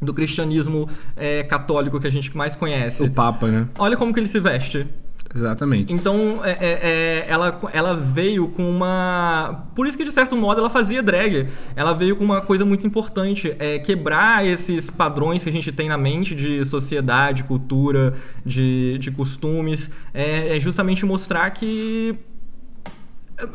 do 0.00 0.12
cristianismo 0.12 0.88
é, 1.17 1.45
católico 1.45 2.00
que 2.00 2.09
a 2.09 2.11
gente 2.11 2.37
mais 2.37 2.57
conhece. 2.57 3.05
O 3.05 3.11
Papa, 3.11 3.47
né? 3.47 3.69
Olha 3.79 3.97
como 3.97 4.12
que 4.12 4.19
ele 4.19 4.26
se 4.26 4.41
veste. 4.41 4.87
Exatamente. 5.35 5.93
Então, 5.93 6.41
é- 6.45 6.51
é- 6.51 6.81
é, 6.83 7.27
ela, 7.29 7.59
ela 7.73 7.95
veio 7.95 8.49
com 8.49 8.69
uma. 8.69 9.67
Por 9.75 9.87
isso 9.87 9.97
que, 9.97 10.05
de 10.05 10.12
certo 10.12 10.37
modo, 10.37 10.61
ela 10.61 10.69
fazia 10.69 11.03
drag. 11.03 11.49
Ela 11.75 11.95
veio 11.95 12.17
com 12.17 12.25
uma 12.25 12.43
coisa 12.43 12.65
muito 12.65 12.87
importante: 12.87 13.55
é 13.59 13.79
quebrar 13.79 14.47
esses 14.47 14.91
padrões 14.91 15.43
que 15.43 15.49
a 15.49 15.53
gente 15.53 15.73
tem 15.73 15.89
na 15.89 15.97
mente 15.97 16.35
de 16.35 16.65
sociedade, 16.65 17.45
cultura, 17.45 18.15
de, 18.45 18.99
de 18.99 19.11
costumes. 19.11 19.91
É, 20.12 20.57
é 20.57 20.61
justamente 20.61 21.07
mostrar 21.07 21.49
que 21.51 22.19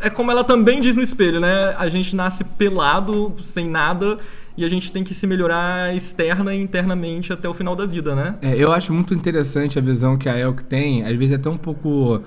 é 0.02 0.10
como 0.10 0.32
ela 0.32 0.44
também 0.44 0.82
diz 0.82 0.96
no 0.96 1.02
espelho, 1.02 1.40
né? 1.40 1.76
A 1.78 1.88
gente 1.88 2.16
nasce 2.16 2.44
pelado, 2.44 3.34
sem 3.44 3.70
nada, 3.70 4.18
e 4.58 4.66
a 4.66 4.68
gente 4.68 4.92
tem 4.92 5.04
que 5.04 5.14
se 5.14 5.28
melhorar 5.28 5.96
externa 5.96 6.54
e 6.54 6.60
internamente 6.60 7.32
até 7.32 7.48
o 7.48 7.54
final 7.54 7.76
da 7.76 7.86
vida, 7.86 8.16
né? 8.16 8.36
É, 8.42 8.56
eu 8.56 8.72
acho 8.72 8.92
muito 8.92 9.14
interessante 9.14 9.78
a 9.78 9.82
visão 9.82 10.18
que 10.18 10.28
a 10.28 10.38
Elk 10.38 10.64
tem, 10.64 11.04
às 11.04 11.16
vezes 11.16 11.34
é 11.34 11.36
até 11.36 11.50
um 11.50 11.58
pouco 11.58 12.24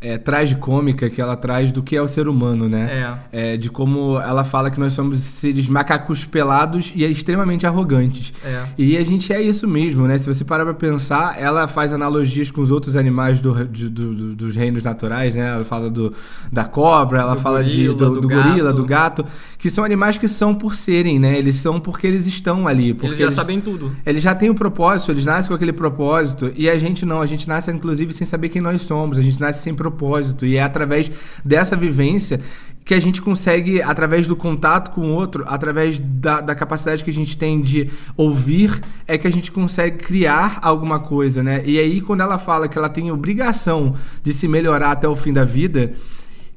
é, 0.00 0.16
tragicômica 0.16 1.10
que 1.10 1.20
ela 1.20 1.36
traz 1.36 1.70
do 1.70 1.82
que 1.82 1.94
é 1.94 2.00
o 2.00 2.08
ser 2.08 2.26
humano, 2.26 2.68
né? 2.68 3.18
É. 3.32 3.52
é. 3.52 3.56
De 3.56 3.70
como 3.70 4.18
ela 4.18 4.44
fala 4.44 4.70
que 4.70 4.80
nós 4.80 4.94
somos 4.94 5.20
seres 5.20 5.68
macacos 5.68 6.24
pelados 6.24 6.90
e 6.94 7.04
extremamente 7.04 7.66
arrogantes. 7.66 8.32
É. 8.42 8.64
E 8.78 8.96
a 8.96 9.04
gente 9.04 9.30
é 9.32 9.42
isso 9.42 9.68
mesmo, 9.68 10.06
né? 10.06 10.16
Se 10.16 10.26
você 10.26 10.42
parar 10.42 10.64
pra 10.64 10.74
pensar, 10.74 11.38
ela 11.38 11.68
faz 11.68 11.92
analogias 11.92 12.50
com 12.50 12.62
os 12.62 12.70
outros 12.70 12.96
animais 12.96 13.40
do, 13.40 13.52
do, 13.66 13.90
do, 13.90 14.34
dos 14.34 14.56
reinos 14.56 14.82
naturais, 14.82 15.34
né? 15.34 15.48
Ela 15.48 15.64
fala 15.64 15.90
do, 15.90 16.14
da 16.50 16.64
cobra, 16.64 17.20
ela 17.20 17.36
fala 17.36 17.62
gorila, 17.62 17.94
de, 17.94 18.20
do, 18.20 18.22
gorila, 18.22 18.70
gato. 18.70 18.76
do 18.76 18.84
gato, 18.86 19.26
que 19.60 19.68
são 19.68 19.84
animais 19.84 20.16
que 20.16 20.26
são 20.26 20.54
por 20.54 20.74
serem, 20.74 21.18
né? 21.18 21.36
Eles 21.38 21.56
são 21.56 21.78
porque 21.78 22.06
eles 22.06 22.26
estão 22.26 22.66
ali. 22.66 22.94
Porque 22.94 23.08
Eles 23.08 23.18
já 23.18 23.30
sabem 23.30 23.60
tudo. 23.60 23.94
eles 24.06 24.22
já 24.22 24.34
têm 24.34 24.48
o 24.48 24.54
propósito, 24.54 25.12
eles 25.12 25.24
nascem 25.24 25.48
com 25.48 25.54
aquele 25.54 25.72
propósito, 25.72 26.50
e 26.56 26.68
a 26.68 26.78
gente 26.78 27.04
não, 27.04 27.20
a 27.20 27.26
gente 27.26 27.46
nasce 27.46 27.70
inclusive 27.70 28.12
sem 28.14 28.26
saber 28.26 28.48
quem 28.48 28.62
nós 28.62 28.80
somos, 28.82 29.18
a 29.18 29.22
gente 29.22 29.38
nasce 29.38 29.62
sem 29.62 29.74
propósito, 29.74 30.46
e 30.46 30.56
é 30.56 30.62
através 30.62 31.10
dessa 31.44 31.76
vivência 31.76 32.40
que 32.84 32.94
a 32.94 33.00
gente 33.00 33.20
consegue, 33.20 33.82
através 33.82 34.26
do 34.26 34.34
contato 34.34 34.90
com 34.92 35.02
o 35.02 35.12
outro, 35.12 35.44
através 35.46 35.98
da, 35.98 36.40
da 36.40 36.54
capacidade 36.54 37.04
que 37.04 37.10
a 37.10 37.14
gente 37.14 37.36
tem 37.36 37.60
de 37.60 37.90
ouvir, 38.16 38.80
é 39.06 39.18
que 39.18 39.26
a 39.26 39.30
gente 39.30 39.52
consegue 39.52 39.98
criar 39.98 40.58
alguma 40.62 40.98
coisa, 40.98 41.42
né? 41.42 41.62
E 41.66 41.78
aí, 41.78 42.00
quando 42.00 42.22
ela 42.22 42.38
fala 42.38 42.66
que 42.66 42.78
ela 42.78 42.88
tem 42.88 43.12
obrigação 43.12 43.94
de 44.24 44.32
se 44.32 44.48
melhorar 44.48 44.92
até 44.92 45.06
o 45.06 45.14
fim 45.14 45.32
da 45.32 45.44
vida, 45.44 45.92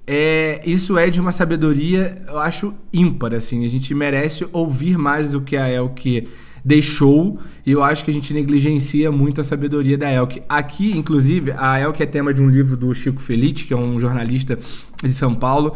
é, 0.06 0.62
isso 0.66 0.98
é 0.98 1.10
de 1.10 1.22
uma 1.22 1.32
sabedoria, 1.32 2.24
eu 2.28 2.40
acho, 2.40 2.74
ímpar, 2.92 3.34
assim. 3.34 3.66
A 3.66 3.70
gente 3.70 3.94
merece 3.96 4.46
ouvir 4.52 4.98
mais 4.98 5.32
do 5.32 5.42
que 5.42 5.56
a 5.56 5.70
Elke 5.70 6.28
deixou, 6.64 7.40
e 7.66 7.72
eu 7.72 7.84
acho 7.84 8.06
que 8.06 8.12
a 8.12 8.14
gente 8.14 8.34
negligencia 8.34 9.12
muito 9.12 9.42
a 9.42 9.44
sabedoria 9.44 9.98
da 9.98 10.12
Elke. 10.12 10.42
Aqui, 10.48 10.98
inclusive, 10.98 11.52
a 11.58 11.80
Elke 11.80 12.04
é 12.04 12.06
tema 12.06 12.34
de 12.34 12.42
um 12.42 12.50
livro 12.50 12.78
do 12.78 12.94
Chico 12.94 13.22
Felice, 13.22 13.66
que 13.66 13.74
é 13.74 13.78
um 13.78 14.00
jornalista 14.00 14.58
de 15.02 15.12
São 15.12 15.36
Paulo, 15.36 15.76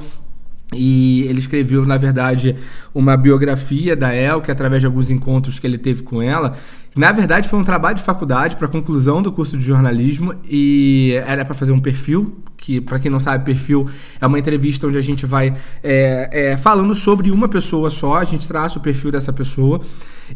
e 0.73 1.21
ele 1.21 1.39
escreveu, 1.39 1.85
na 1.85 1.97
verdade, 1.97 2.55
uma 2.93 3.15
biografia 3.15 3.95
da 3.95 4.13
Elke 4.13 4.51
através 4.51 4.81
de 4.81 4.85
alguns 4.85 5.09
encontros 5.09 5.59
que 5.59 5.65
ele 5.65 5.77
teve 5.77 6.03
com 6.03 6.21
ela. 6.21 6.57
Na 6.93 7.11
verdade, 7.11 7.47
foi 7.47 7.59
um 7.59 7.63
trabalho 7.63 7.95
de 7.95 8.03
faculdade 8.03 8.55
para 8.57 8.67
conclusão 8.67 9.21
do 9.21 9.31
curso 9.31 9.57
de 9.57 9.63
jornalismo 9.63 10.33
e 10.43 11.13
era 11.25 11.45
para 11.45 11.53
fazer 11.53 11.71
um 11.71 11.79
perfil, 11.79 12.39
que 12.57 12.81
para 12.81 12.99
quem 12.99 13.09
não 13.09 13.19
sabe, 13.19 13.45
perfil 13.45 13.87
é 14.19 14.25
uma 14.25 14.39
entrevista 14.39 14.87
onde 14.87 14.97
a 14.97 15.01
gente 15.01 15.25
vai 15.25 15.55
é, 15.83 16.29
é, 16.31 16.57
falando 16.57 16.93
sobre 16.95 17.31
uma 17.31 17.47
pessoa 17.47 17.89
só, 17.89 18.15
a 18.15 18.23
gente 18.25 18.47
traça 18.47 18.79
o 18.79 18.81
perfil 18.81 19.11
dessa 19.11 19.31
pessoa. 19.31 19.79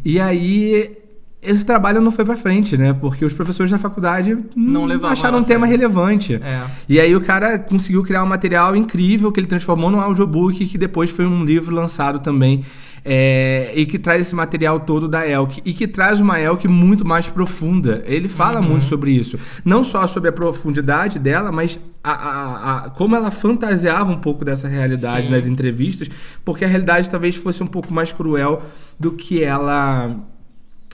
E 0.04 0.18
aí 0.18 1.01
esse 1.42 1.64
trabalho 1.64 2.00
não 2.00 2.12
foi 2.12 2.24
para 2.24 2.36
frente, 2.36 2.76
né? 2.76 2.92
Porque 2.92 3.24
os 3.24 3.32
professores 3.34 3.70
da 3.72 3.78
faculdade 3.78 4.38
Não 4.54 4.84
levavam 4.84 5.10
acharam 5.12 5.38
um 5.40 5.42
tema 5.42 5.66
relevante. 5.66 6.34
É. 6.34 6.62
E 6.88 7.00
aí 7.00 7.14
o 7.16 7.20
cara 7.20 7.58
conseguiu 7.58 8.02
criar 8.04 8.22
um 8.22 8.26
material 8.28 8.76
incrível 8.76 9.32
que 9.32 9.40
ele 9.40 9.46
transformou 9.48 9.90
num 9.90 10.00
audiobook 10.00 10.64
que 10.66 10.78
depois 10.78 11.10
foi 11.10 11.26
um 11.26 11.44
livro 11.44 11.74
lançado 11.74 12.20
também. 12.20 12.64
é, 13.04 13.72
e 13.74 13.84
que 13.84 13.98
traz 13.98 14.20
esse 14.20 14.32
material 14.32 14.78
todo 14.78 15.08
da 15.08 15.26
Elk. 15.28 15.60
E 15.64 15.72
que 15.72 15.88
traz 15.88 16.20
uma 16.20 16.38
Elk 16.40 16.68
muito 16.68 17.04
mais 17.04 17.28
profunda. 17.28 18.00
Ele 18.06 18.28
fala 18.28 18.60
Uhum. 18.60 18.68
muito 18.68 18.84
sobre 18.84 19.10
isso. 19.10 19.36
Não 19.64 19.82
só 19.82 20.06
sobre 20.06 20.28
a 20.28 20.32
profundidade 20.32 21.18
dela, 21.18 21.50
mas 21.50 21.80
a, 22.04 22.12
a- 22.12 22.76
a- 22.86 22.90
como 22.90 23.16
ela 23.16 23.32
fantasiava 23.32 24.08
um 24.12 24.18
pouco 24.18 24.44
dessa 24.44 24.68
realidade 24.68 25.26
Sim. 25.26 25.32
nas 25.32 25.48
entrevistas, 25.48 26.08
porque 26.44 26.64
a 26.64 26.68
realidade 26.68 27.10
talvez 27.10 27.34
fosse 27.34 27.60
um 27.60 27.66
pouco 27.66 27.92
mais 27.92 28.12
cruel 28.12 28.62
do 29.00 29.10
que 29.10 29.42
ela 29.42 30.14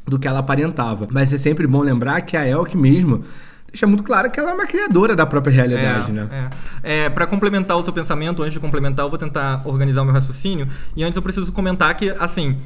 do 0.08 0.18
que 0.18 0.26
ela 0.26 0.40
aparentava. 0.40 1.06
Mas 1.10 1.32
é 1.32 1.36
sempre 1.36 1.66
bom 1.66 1.82
lembrar 1.82 2.20
que 2.22 2.36
a 2.36 2.46
Elk 2.46 2.76
mesmo 2.76 3.24
deixa 3.70 3.86
muito 3.86 4.02
claro 4.02 4.30
que 4.30 4.40
ela 4.40 4.50
é 4.50 4.54
uma 4.54 4.66
criadora 4.66 5.14
da 5.14 5.26
própria 5.26 5.52
realidade, 5.52 6.10
é, 6.10 6.14
né? 6.14 6.50
É. 6.82 7.04
É, 7.04 7.10
para 7.10 7.26
complementar 7.26 7.76
o 7.76 7.82
seu 7.82 7.92
pensamento, 7.92 8.42
antes 8.42 8.54
de 8.54 8.60
complementar, 8.60 9.04
eu 9.04 9.10
vou 9.10 9.18
tentar 9.18 9.62
organizar 9.64 10.02
o 10.02 10.04
meu 10.04 10.14
raciocínio. 10.14 10.66
E 10.96 11.04
antes 11.04 11.16
eu 11.16 11.22
preciso 11.22 11.52
comentar 11.52 11.94
que, 11.94 12.10
assim, 12.18 12.56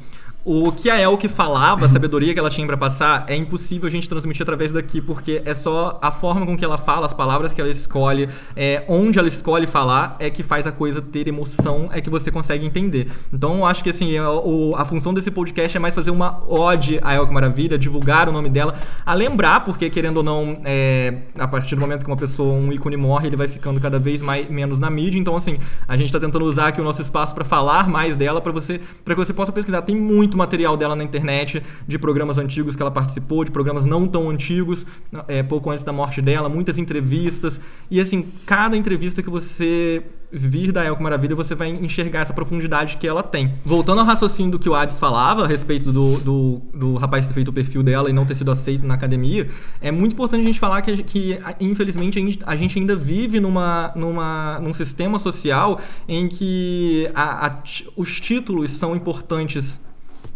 o 0.45 0.71
que 0.73 0.89
a 0.89 0.99
Elke 0.99 1.27
falava, 1.29 1.85
a 1.85 1.89
sabedoria 1.89 2.33
que 2.33 2.39
ela 2.39 2.49
tinha 2.49 2.67
para 2.67 2.75
passar, 2.75 3.25
é 3.29 3.35
impossível 3.35 3.87
a 3.87 3.89
gente 3.89 4.09
transmitir 4.09 4.41
através 4.41 4.73
daqui, 4.73 4.99
porque 4.99 5.41
é 5.45 5.53
só 5.53 5.97
a 6.01 6.11
forma 6.11 6.45
com 6.45 6.57
que 6.57 6.65
ela 6.65 6.77
fala, 6.77 7.05
as 7.05 7.13
palavras 7.13 7.53
que 7.53 7.61
ela 7.61 7.69
escolhe, 7.69 8.27
é, 8.55 8.83
onde 8.89 9.17
ela 9.17 9.27
escolhe 9.27 9.65
falar, 9.65 10.17
é 10.19 10.29
que 10.29 10.43
faz 10.43 10.67
a 10.67 10.71
coisa 10.71 11.01
ter 11.01 11.27
emoção, 11.29 11.87
é 11.93 12.01
que 12.01 12.09
você 12.09 12.29
consegue 12.29 12.65
entender. 12.65 13.09
Então 13.31 13.57
eu 13.59 13.65
acho 13.65 13.81
que 13.83 13.89
assim, 13.89 14.17
é, 14.17 14.27
o- 14.27 14.75
a 14.75 14.83
função 14.83 15.13
desse 15.13 15.31
podcast 15.31 15.77
é 15.77 15.79
mais 15.79 15.95
fazer 15.95 16.11
uma 16.11 16.43
ode 16.47 16.99
a 17.01 17.15
Elke 17.15 17.33
Maravilha, 17.33 17.77
divulgar 17.77 18.27
o 18.27 18.31
nome 18.33 18.49
dela, 18.49 18.75
a 19.05 19.13
lembrar, 19.13 19.61
porque 19.63 19.89
querendo 19.89 20.17
ou 20.17 20.23
não, 20.23 20.59
é, 20.65 21.19
a 21.39 21.47
partir 21.47 21.75
do 21.75 21.81
momento 21.81 22.03
que 22.03 22.11
uma 22.11 22.17
pessoa, 22.17 22.53
um 22.53 22.71
ícone 22.73 22.97
morre, 22.97 23.27
ele 23.27 23.37
vai 23.37 23.47
ficando 23.47 23.79
cada 23.79 23.97
vez 23.97 24.21
mais, 24.21 24.49
menos 24.49 24.79
na 24.79 24.89
mídia. 24.89 25.17
Então, 25.17 25.35
assim, 25.35 25.57
a 25.87 25.95
gente 25.95 26.11
tá 26.11 26.19
tentando 26.19 26.43
usar 26.43 26.67
aqui 26.67 26.81
o 26.81 26.83
nosso 26.83 27.01
espaço 27.01 27.33
para 27.33 27.45
falar 27.45 27.87
mais 27.87 28.15
dela, 28.17 28.41
para 28.41 28.51
você, 28.51 28.81
para 29.05 29.15
que 29.15 29.19
você 29.25 29.33
possa 29.33 29.51
pesquisar. 29.51 29.81
Tem 29.83 29.95
muito 29.95 30.32
material 30.37 30.75
dela 30.77 30.95
na 30.95 31.03
internet, 31.03 31.61
de 31.87 31.97
programas 31.99 32.37
antigos 32.37 32.75
que 32.75 32.81
ela 32.81 32.91
participou, 32.91 33.43
de 33.43 33.51
programas 33.51 33.85
não 33.85 34.07
tão 34.07 34.29
antigos, 34.29 34.85
é, 35.27 35.41
pouco 35.43 35.69
antes 35.69 35.83
da 35.83 35.91
morte 35.91 36.21
dela, 36.21 36.49
muitas 36.49 36.77
entrevistas. 36.77 37.59
E, 37.89 37.99
assim, 37.99 38.27
cada 38.45 38.75
entrevista 38.77 39.21
que 39.21 39.29
você 39.29 40.03
vir 40.35 40.71
da 40.71 40.83
Elko 40.83 41.03
Maravilha, 41.03 41.35
você 41.35 41.53
vai 41.53 41.69
enxergar 41.69 42.21
essa 42.21 42.33
profundidade 42.33 42.97
que 42.97 43.07
ela 43.07 43.21
tem. 43.21 43.53
Voltando 43.63 43.99
ao 43.99 44.05
raciocínio 44.07 44.51
do 44.53 44.57
que 44.57 44.67
o 44.67 44.73
Hades 44.73 44.97
falava 44.97 45.43
a 45.43 45.47
respeito 45.47 45.91
do, 45.91 46.17
do, 46.19 46.61
do 46.73 46.95
rapaz 46.95 47.27
ter 47.27 47.33
feito 47.35 47.49
o 47.49 47.53
perfil 47.53 47.83
dela 47.83 48.09
e 48.09 48.13
não 48.13 48.25
ter 48.25 48.33
sido 48.33 48.49
aceito 48.49 48.83
na 48.83 48.95
academia, 48.95 49.47
é 49.79 49.91
muito 49.91 50.13
importante 50.13 50.41
a 50.41 50.45
gente 50.45 50.59
falar 50.59 50.81
que, 50.81 51.03
que, 51.03 51.39
infelizmente, 51.59 52.17
a 52.47 52.55
gente, 52.55 52.79
ainda 52.79 52.95
vive 52.95 53.39
numa, 53.39 53.91
numa, 53.95 54.59
num 54.59 54.73
sistema 54.73 55.19
social 55.19 55.79
em 56.07 56.27
que 56.27 57.07
a- 57.13 57.45
a 57.45 57.63
os 57.95 58.19
títulos 58.19 58.71
são 58.71 58.95
importantes 58.95 59.79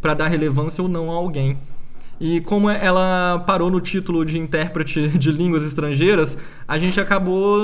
para 0.01 0.13
dar 0.13 0.27
relevância 0.27 0.81
ou 0.81 0.89
não 0.89 1.11
a 1.11 1.15
alguém. 1.15 1.57
E 2.19 2.41
como 2.41 2.67
ela 2.67 3.43
parou 3.45 3.69
no 3.69 3.79
título 3.79 4.25
de 4.25 4.39
intérprete 4.39 5.07
de 5.19 5.31
línguas 5.31 5.63
estrangeiras, 5.63 6.35
a 6.67 6.75
gente 6.75 6.99
acabou 6.99 7.59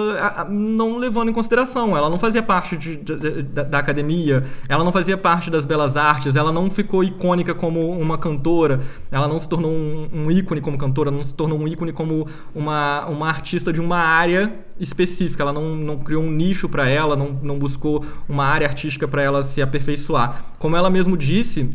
não 0.47 0.99
levando 0.99 1.29
em 1.29 1.33
consideração. 1.33 1.97
Ela 1.97 2.07
não 2.07 2.19
fazia 2.19 2.43
parte 2.43 2.77
de- 2.77 2.97
de- 2.97 3.41
da, 3.41 3.63
da 3.63 3.79
academia, 3.79 4.43
ela 4.69 4.83
não 4.83 4.91
fazia 4.91 5.17
parte 5.17 5.49
das 5.49 5.65
belas 5.65 5.97
artes, 5.97 6.35
ela 6.35 6.51
não 6.51 6.69
ficou 6.69 7.03
icônica 7.03 7.55
como 7.55 7.89
uma 7.99 8.15
cantora, 8.15 8.79
ela 9.09 9.27
não 9.27 9.39
se 9.39 9.49
tornou 9.49 9.71
um, 9.71 10.07
um 10.13 10.29
ícone 10.29 10.61
como 10.61 10.77
cantora, 10.77 11.09
não 11.09 11.23
se 11.23 11.33
tornou 11.33 11.57
um 11.59 11.67
ícone 11.67 11.91
como 11.91 12.27
uma, 12.53 13.07
uma 13.07 13.27
artista 13.27 13.73
de 13.73 13.81
uma 13.81 13.97
área 13.97 14.53
específica. 14.79 15.41
Ela 15.41 15.51
não, 15.53 15.75
não 15.75 15.97
criou 15.97 16.21
um 16.21 16.29
nicho 16.29 16.69
para 16.69 16.87
ela, 16.87 17.15
não, 17.15 17.39
não 17.41 17.57
buscou 17.57 18.05
uma 18.29 18.45
área 18.45 18.67
artística 18.67 19.07
para 19.07 19.23
ela 19.23 19.41
se 19.41 19.63
aperfeiçoar. 19.63 20.43
Como 20.59 20.75
ela 20.77 20.91
mesmo 20.91 21.17
disse, 21.17 21.71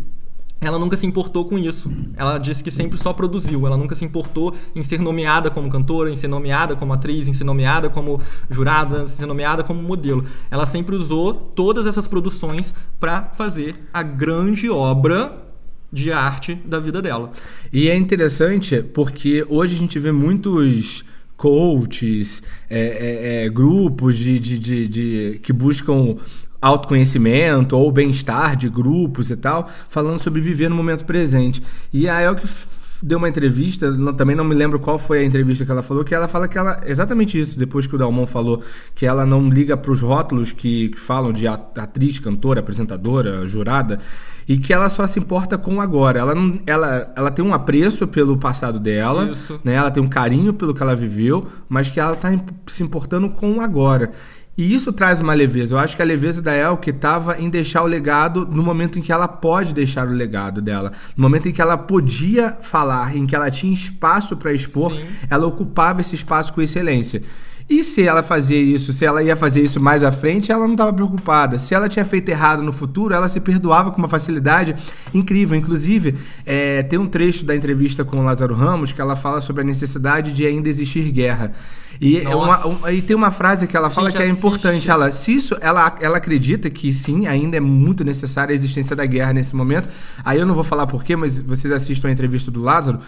ela 0.61 0.79
nunca 0.79 0.97
se 0.97 1.07
importou 1.07 1.45
com 1.45 1.57
isso. 1.57 1.91
Ela 2.17 2.38
disse 2.38 2.65
que 2.65 2.71
sempre 2.71 2.99
só 2.99 3.12
produziu. 3.12 3.67
Ela 3.67 3.77
nunca 3.77 3.95
se 3.95 4.05
importou 4.05 4.55
em 4.75 4.83
ser 4.83 4.99
nomeada 4.99 5.50
como 5.50 5.71
cantora, 5.71 6.11
em 6.11 6.17
ser 6.17 6.27
nomeada 6.29 6.75
como 6.75 6.93
atriz, 6.93 7.29
em 7.29 7.33
ser 7.33 7.45
nomeada 7.45 7.88
como 7.88 8.21
jurada, 8.50 9.03
em 9.03 9.07
ser 9.07 9.27
nomeada 9.27 9.62
como 9.62 9.81
modelo. 9.81 10.25
Ela 10.50 10.67
sempre 10.67 10.97
usou 10.97 11.33
todas 11.33 11.87
essas 11.87 12.09
produções 12.09 12.75
para 12.99 13.31
fazer 13.37 13.77
a 13.93 14.03
grande 14.03 14.69
obra 14.69 15.45
de 15.93 16.11
arte 16.12 16.55
da 16.55 16.79
vida 16.79 17.00
dela. 17.00 17.33
E 17.73 17.88
é 17.88 17.97
interessante 17.97 18.83
porque 18.83 19.47
hoje 19.49 19.77
a 19.77 19.79
gente 19.79 19.99
vê 19.99 20.11
muitos 20.12 21.05
coaches, 21.37 22.43
é, 22.69 22.81
é, 22.81 23.45
é, 23.45 23.49
grupos 23.49 24.17
de, 24.17 24.38
de, 24.41 24.59
de, 24.59 24.88
de- 24.88 25.41
que 25.41 25.53
buscam 25.53 26.17
autoconhecimento 26.61 27.77
ou 27.77 27.91
bem-estar 27.93 28.57
de 28.57 28.69
grupos 28.69 29.31
e 29.31 29.37
tal, 29.37 29.69
falando 29.88 30.19
sobre 30.19 30.41
viver 30.41 30.69
no 30.69 30.77
momento 30.77 31.05
presente. 31.05 31.62
E 31.93 32.09
a 32.09 32.21
Elke 32.23 32.45
f- 32.47 32.67
deu 33.03 33.19
uma 33.19 33.29
entrevista, 33.29 33.91
não- 33.93 34.12
também 34.12 34.35
não 34.35 34.45
me 34.45 34.55
lembro 34.55 34.79
qual 34.81 34.99
foi 34.99 35.21
a 35.21 35.25
entrevista 35.25 35.65
que 35.65 35.71
ela 35.71 35.83
falou, 35.85 36.05
que 36.05 36.15
ela 36.15 36.27
fala 36.27 36.49
que 36.49 36.59
ela, 36.59 36.81
exatamente 36.85 37.38
isso, 37.38 37.59
depois 37.59 37.87
que 37.87 37.95
o 37.95 37.99
Dalmon 37.99 38.27
falou, 38.27 38.62
que 38.95 39.07
ela 39.07 39.25
não 39.25 39.49
liga 39.49 39.77
para 39.77 39.93
os 39.93 40.00
rótulos 40.00 40.50
que, 40.53 40.88
que 40.88 41.00
falam 41.00 41.33
de 41.33 41.47
at- 41.47 41.79
atriz, 41.79 42.19
cantora, 42.19 42.59
apresentadora, 42.61 43.47
jurada, 43.47 44.00
e 44.49 44.57
que 44.57 44.73
ela 44.73 44.88
só 44.88 45.07
se 45.07 45.19
importa 45.21 45.59
com 45.59 45.77
o 45.77 45.81
agora. 45.81 46.19
Ela, 46.19 46.35
não, 46.35 46.59
ela, 46.67 47.12
ela 47.15 47.31
tem 47.31 47.45
um 47.45 47.53
apreço 47.53 48.09
pelo 48.09 48.37
passado 48.38 48.81
dela, 48.81 49.27
Isso. 49.31 49.61
né? 49.62 49.75
Ela 49.75 49.91
tem 49.91 50.03
um 50.03 50.09
carinho 50.09 50.55
pelo 50.55 50.73
que 50.75 50.83
ela 50.83 50.97
viveu, 50.97 51.47
mas 51.69 51.91
que 51.91 52.00
ela 52.00 52.15
está 52.15 52.31
se 52.67 52.83
importando 52.83 53.29
com 53.29 53.59
o 53.59 53.61
agora. 53.61 54.11
E 54.59 54.75
isso 54.75 54.93
traz 54.93 55.21
uma 55.21 55.35
leveza. 55.35 55.77
Eu 55.77 55.79
acho 55.79 55.95
que 55.95 56.03
a 56.03 56.05
leveza 56.05 56.43
da 56.43 56.53
Elke 56.53 56.91
estava 56.91 57.41
em 57.41 57.49
deixar 57.49 57.85
o 57.85 57.87
legado 57.87 58.45
no 58.45 58.61
momento 58.61 58.99
em 58.99 59.03
que 59.03 59.12
ela 59.12 59.29
pode 59.29 59.73
deixar 59.73 60.09
o 60.09 60.11
legado 60.11 60.61
dela. 60.61 60.91
No 61.17 61.23
momento 61.23 61.49
em 61.49 61.53
que 61.53 61.62
ela 61.62 61.79
podia 61.79 62.57
falar, 62.61 63.17
em 63.17 63.25
que 63.25 63.37
ela 63.37 63.53
tinha 63.53 63.73
espaço 63.73 64.37
para 64.37 64.53
expor, 64.53 64.93
Sim. 64.93 65.05
ela 65.31 65.47
ocupava 65.47 66.00
esse 66.00 66.17
espaço 66.17 66.53
com 66.53 66.61
excelência. 66.61 67.23
E 67.71 67.85
se 67.85 68.03
ela 68.03 68.23
fazia 68.23 68.59
isso, 68.59 68.95
se 68.95 69.05
ela 69.05 69.23
ia 69.23 69.37
fazer 69.37 69.62
isso 69.62 69.79
mais 69.79 70.03
à 70.03 70.11
frente, 70.11 70.50
ela 70.50 70.65
não 70.65 70.73
estava 70.73 70.93
preocupada. 70.93 71.59
Se 71.59 71.75
ela 71.75 71.87
tinha 71.87 72.05
feito 72.05 72.29
errado 72.31 72.62
no 72.62 72.73
futuro, 72.73 73.15
ela 73.15 73.29
se 73.29 73.38
perdoava 73.41 73.91
com 73.93 73.99
uma 73.99 74.09
facilidade 74.09 74.75
incrível. 75.15 75.57
Inclusive, 75.57 76.17
é, 76.47 76.83
tem 76.83 76.99
um 76.99 77.07
trecho 77.07 77.45
da 77.45 77.55
entrevista 77.55 78.07
com 78.07 78.19
o 78.21 78.25
Lázaro 78.25 78.55
Ramos 78.55 78.91
que 78.91 79.00
ela 79.00 79.15
fala 79.15 79.43
sobre 79.43 79.62
a 79.62 79.65
necessidade 79.65 80.33
de 80.33 80.47
ainda 80.47 80.69
existir 80.69 81.12
guerra. 81.12 81.53
E, 82.00 82.19
é 82.19 82.35
uma, 82.35 82.67
um, 82.67 82.88
e 82.90 83.02
tem 83.02 83.17
uma 83.17 83.31
frase 83.31 83.67
que 83.67 83.76
ela 83.76 83.90
fala 83.90 84.11
que 84.11 84.19
é 84.19 84.23
assiste. 84.23 84.38
importante. 84.38 84.88
Ela, 84.88 85.11
se 85.11 85.35
isso, 85.35 85.57
ela, 85.61 85.97
ela 86.00 86.19
acredita 86.19 86.71
que 86.71 86.93
sim, 86.95 87.26
ainda 87.26 87.57
é 87.57 87.61
muito 87.61 88.05
necessária 88.05 88.52
a 88.52 88.55
existência 88.55 88.95
da 88.95 89.05
guerra 89.05 89.33
nesse 89.33 89.55
momento. 89.57 89.88
Aí 90.25 90.38
eu 90.38 90.47
não 90.47 90.55
vou 90.55 90.64
falar 90.64 90.87
porquê, 90.87 91.17
mas 91.17 91.40
vocês 91.40 91.73
assistam 91.73 92.09
a 92.09 92.12
entrevista 92.12 92.50
do 92.50 92.62
Lázaro. 92.62 93.00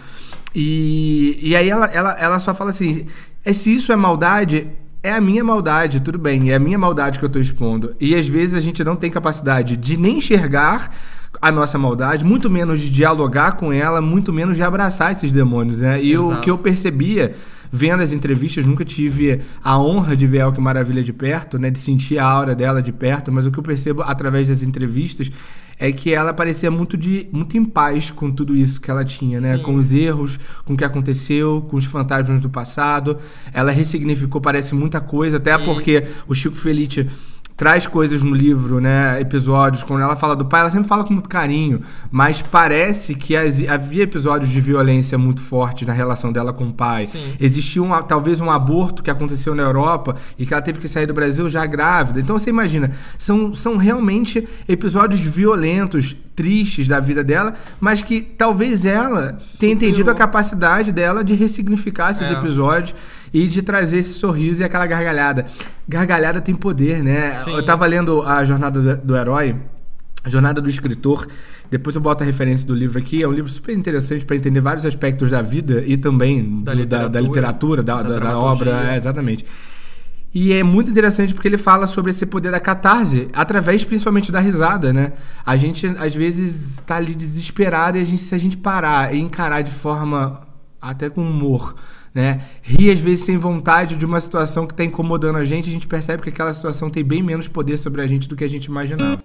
E, 0.53 1.39
e 1.41 1.55
aí 1.55 1.69
ela, 1.69 1.85
ela, 1.85 2.11
ela 2.19 2.39
só 2.39 2.53
fala 2.53 2.71
assim: 2.71 3.05
é, 3.45 3.53
se 3.53 3.73
isso 3.73 3.91
é 3.91 3.95
maldade, 3.95 4.69
é 5.01 5.13
a 5.13 5.21
minha 5.21 5.43
maldade, 5.43 6.01
tudo 6.01 6.19
bem, 6.19 6.51
é 6.51 6.55
a 6.55 6.59
minha 6.59 6.77
maldade 6.77 7.17
que 7.17 7.25
eu 7.25 7.27
estou 7.27 7.41
expondo. 7.41 7.95
E 7.99 8.13
às 8.13 8.27
vezes 8.27 8.55
a 8.55 8.61
gente 8.61 8.83
não 8.83 8.95
tem 8.95 9.09
capacidade 9.09 9.77
de 9.77 9.95
nem 9.97 10.17
enxergar 10.17 10.91
a 11.41 11.51
nossa 11.51 11.77
maldade, 11.77 12.25
muito 12.25 12.49
menos 12.49 12.79
de 12.79 12.89
dialogar 12.89 13.53
com 13.53 13.71
ela, 13.71 14.01
muito 14.01 14.33
menos 14.33 14.57
de 14.57 14.63
abraçar 14.63 15.13
esses 15.13 15.31
demônios, 15.31 15.79
né? 15.79 16.03
E 16.03 16.17
o 16.17 16.41
que 16.41 16.51
eu 16.51 16.57
percebia 16.57 17.35
vendo 17.71 18.01
as 18.01 18.11
entrevistas, 18.11 18.65
nunca 18.65 18.83
tive 18.83 19.41
a 19.63 19.79
honra 19.79 20.15
de 20.15 20.27
ver 20.27 20.41
a 20.41 20.51
que 20.51 20.59
Maravilha 20.59 21.03
de 21.03 21.13
perto, 21.13 21.57
né? 21.57 21.69
De 21.69 21.79
sentir 21.79 22.17
a 22.17 22.25
aura 22.25 22.53
dela 22.53 22.81
de 22.81 22.91
perto, 22.91 23.31
mas 23.31 23.45
o 23.45 23.51
que 23.51 23.57
eu 23.57 23.63
percebo 23.63 24.01
através 24.01 24.47
das 24.49 24.61
entrevistas 24.63 25.31
é 25.79 25.91
que 25.91 26.13
ela 26.13 26.31
parecia 26.31 26.69
muito, 26.69 26.95
de, 26.95 27.27
muito 27.31 27.57
em 27.57 27.65
paz 27.65 28.11
com 28.11 28.29
tudo 28.29 28.55
isso 28.55 28.79
que 28.79 28.91
ela 28.91 29.03
tinha, 29.03 29.41
né? 29.41 29.57
Sim. 29.57 29.63
Com 29.63 29.75
os 29.75 29.91
erros, 29.93 30.39
com 30.63 30.73
o 30.73 30.77
que 30.77 30.83
aconteceu, 30.83 31.65
com 31.69 31.77
os 31.77 31.85
fantasmas 31.85 32.39
do 32.39 32.49
passado. 32.51 33.17
Ela 33.51 33.71
ressignificou, 33.71 34.39
parece, 34.39 34.75
muita 34.75 35.01
coisa, 35.01 35.37
até 35.37 35.55
e... 35.55 35.65
porque 35.65 36.03
o 36.27 36.35
Chico 36.35 36.55
Felice 36.55 37.07
traz 37.55 37.87
coisas 37.87 38.23
no 38.23 38.33
livro, 38.33 38.79
né? 38.79 39.19
Episódios, 39.19 39.83
quando 39.83 40.01
ela 40.01 40.15
fala 40.15 40.35
do 40.35 40.45
pai, 40.45 40.61
ela 40.61 40.71
sempre 40.71 40.87
fala 40.87 41.03
com 41.03 41.13
muito 41.13 41.29
carinho, 41.29 41.81
mas 42.09 42.41
parece 42.41 43.15
que 43.15 43.35
havia 43.35 44.03
episódios 44.03 44.49
de 44.49 44.59
violência 44.59 45.17
muito 45.17 45.41
forte 45.41 45.85
na 45.85 45.93
relação 45.93 46.31
dela 46.31 46.53
com 46.53 46.69
o 46.69 46.73
pai. 46.73 47.07
Sim. 47.07 47.33
Existia 47.39 47.81
um, 47.81 47.89
talvez 48.03 48.41
um 48.41 48.49
aborto 48.49 49.03
que 49.03 49.11
aconteceu 49.11 49.53
na 49.53 49.63
Europa 49.63 50.15
e 50.37 50.45
que 50.45 50.53
ela 50.53 50.61
teve 50.61 50.79
que 50.79 50.87
sair 50.87 51.05
do 51.05 51.13
Brasil 51.13 51.49
já 51.49 51.65
grávida. 51.65 52.19
Então 52.19 52.37
você 52.37 52.49
imagina, 52.49 52.91
são, 53.17 53.53
são 53.53 53.77
realmente 53.77 54.47
episódios 54.67 55.21
violentos, 55.21 56.15
tristes 56.35 56.87
da 56.87 56.99
vida 56.99 57.23
dela, 57.23 57.53
mas 57.79 58.01
que 58.01 58.21
talvez 58.21 58.85
ela 58.85 59.37
tenha 59.59 59.73
entendido 59.73 60.09
a 60.09 60.15
capacidade 60.15 60.91
dela 60.91 61.23
de 61.23 61.33
ressignificar 61.33 62.11
esses 62.11 62.31
é. 62.31 62.33
episódios 62.33 62.95
e 63.33 63.47
de 63.47 63.61
trazer 63.61 63.99
esse 63.99 64.13
sorriso 64.13 64.61
e 64.61 64.63
aquela 64.63 64.85
gargalhada. 64.85 65.45
Gargalhada 65.87 66.41
tem 66.41 66.55
poder, 66.55 67.03
né? 67.03 67.31
Sim. 67.43 67.55
Eu 67.55 67.63
tava 67.63 67.85
lendo 67.85 68.21
a 68.23 68.43
Jornada 68.43 68.97
do, 68.97 69.15
Herói, 69.15 69.55
a 70.23 70.29
Jornada 70.29 70.61
do 70.61 70.69
Escritor. 70.69 71.27
Depois 71.69 71.95
eu 71.95 72.01
boto 72.01 72.23
a 72.23 72.25
referência 72.25 72.67
do 72.67 72.75
livro 72.75 72.99
aqui. 72.99 73.23
É 73.23 73.27
um 73.27 73.31
livro 73.31 73.49
super 73.49 73.75
interessante 73.75 74.25
para 74.25 74.35
entender 74.35 74.59
vários 74.59 74.85
aspectos 74.85 75.29
da 75.29 75.41
vida 75.41 75.83
e 75.85 75.95
também 75.95 76.61
da, 76.61 76.73
do, 76.73 76.77
literatura, 76.77 77.07
da, 77.07 77.09
da, 77.09 77.21
literatura, 77.21 77.83
da, 77.83 78.19
da 78.19 78.39
obra. 78.39 78.91
É, 78.91 78.97
exatamente. 78.97 79.45
E 80.33 80.53
é 80.53 80.63
muito 80.63 80.89
interessante 80.89 81.33
porque 81.33 81.47
ele 81.47 81.57
fala 81.57 81.85
sobre 81.85 82.11
esse 82.11 82.25
poder 82.25 82.51
da 82.51 82.59
catarse, 82.59 83.27
através 83.33 83.83
principalmente 83.83 84.31
da 84.31 84.39
risada, 84.39 84.93
né? 84.93 85.11
A 85.45 85.57
gente, 85.57 85.85
às 85.87 86.15
vezes, 86.15 86.75
está 86.75 86.95
ali 86.95 87.13
desesperado 87.13 87.97
e 87.97 88.01
a 88.01 88.05
gente, 88.05 88.21
se 88.21 88.33
a 88.33 88.37
gente 88.37 88.55
parar 88.55 89.13
e 89.13 89.19
encarar 89.19 89.61
de 89.61 89.71
forma 89.71 90.47
até 90.81 91.09
com 91.09 91.21
humor 91.21 91.75
né? 92.13 92.41
Às 92.91 92.99
vezes 92.99 93.25
sem 93.25 93.37
vontade 93.37 93.95
de 93.95 94.05
uma 94.05 94.19
situação 94.19 94.67
que 94.67 94.73
está 94.73 94.83
incomodando 94.83 95.37
a 95.37 95.45
gente, 95.45 95.69
a 95.69 95.73
gente 95.73 95.87
percebe 95.87 96.23
que 96.23 96.29
aquela 96.29 96.53
situação 96.53 96.89
tem 96.89 97.03
bem 97.03 97.23
menos 97.23 97.47
poder 97.47 97.77
sobre 97.77 98.01
a 98.01 98.07
gente 98.07 98.27
do 98.27 98.35
que 98.35 98.43
a 98.43 98.49
gente 98.49 98.65
imaginava. 98.65 99.21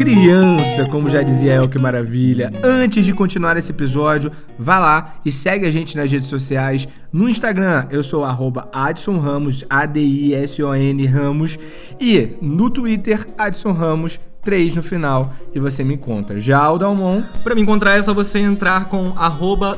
Criança, 0.00 0.86
como 0.86 1.10
já 1.10 1.20
dizia 1.20 1.52
El, 1.52 1.68
que 1.68 1.78
maravilha. 1.78 2.50
Antes 2.64 3.04
de 3.04 3.12
continuar 3.12 3.58
esse 3.58 3.70
episódio, 3.70 4.32
vá 4.58 4.78
lá 4.78 5.16
e 5.26 5.30
segue 5.30 5.66
a 5.66 5.70
gente 5.70 5.94
nas 5.94 6.10
redes 6.10 6.26
sociais. 6.26 6.88
No 7.12 7.28
Instagram, 7.28 7.86
eu 7.90 8.02
sou 8.02 8.24
Adson 8.24 9.18
Ramos, 9.18 9.62
A-D-I-S-O-N 9.68 11.04
Ramos. 11.04 11.58
E 12.00 12.30
no 12.40 12.70
Twitter, 12.70 13.28
Adson 13.36 13.72
Ramos 13.72 14.18
3 14.42 14.74
no 14.74 14.82
final 14.82 15.34
e 15.54 15.60
você 15.60 15.84
me 15.84 15.96
encontra. 15.96 16.38
Já 16.38 16.72
o 16.72 16.78
Dalmon. 16.78 17.22
Para 17.44 17.54
me 17.54 17.60
encontrar 17.60 17.98
é 17.98 18.02
só 18.02 18.14
você 18.14 18.38
entrar 18.38 18.86
com 18.86 19.12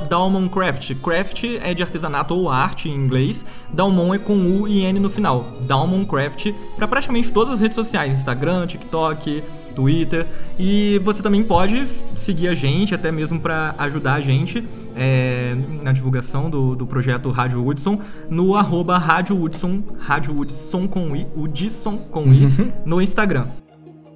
DalmonCraft. 0.09 0.95
Craft 1.03 1.45
é 1.61 1.75
de 1.75 1.83
artesanato 1.83 2.33
ou 2.33 2.49
arte 2.49 2.89
em 2.89 2.95
inglês. 2.95 3.45
Dalmon 3.73 4.15
é 4.15 4.19
com 4.19 4.35
U 4.35 4.69
e 4.69 4.85
N 4.85 5.01
no 5.01 5.11
final. 5.11 5.45
DalmonCraft 5.63 6.53
para 6.77 6.87
praticamente 6.87 7.33
todas 7.33 7.55
as 7.55 7.61
redes 7.61 7.75
sociais: 7.75 8.13
Instagram, 8.13 8.69
TikTok. 8.69 9.43
Twitter 9.73 10.27
e 10.59 11.01
você 11.03 11.23
também 11.23 11.43
pode 11.43 11.87
seguir 12.17 12.49
a 12.49 12.55
gente 12.55 12.95
até 12.95 13.11
mesmo 13.11 13.41
para 13.41 13.75
ajudar 13.79 14.15
a 14.15 14.21
gente 14.21 14.65
é, 14.95 15.57
na 15.83 15.93
divulgação 15.93 16.49
do, 16.49 16.77
do 16.77 16.87
projeto 16.87 17.31
Rádio 17.31 17.67
Hudson 17.67 17.99
no 18.31 18.57
arroba 18.57 18.99
Rádio 18.99 19.41
Hudson, 19.41 19.83
Rádio 19.99 20.39
Hudson 20.39 20.87
com 20.87 21.15
I, 21.17 21.27
Hudson 21.35 21.99
com 22.11 22.33
I, 22.33 22.49
no 22.85 23.01
Instagram. 23.01 23.49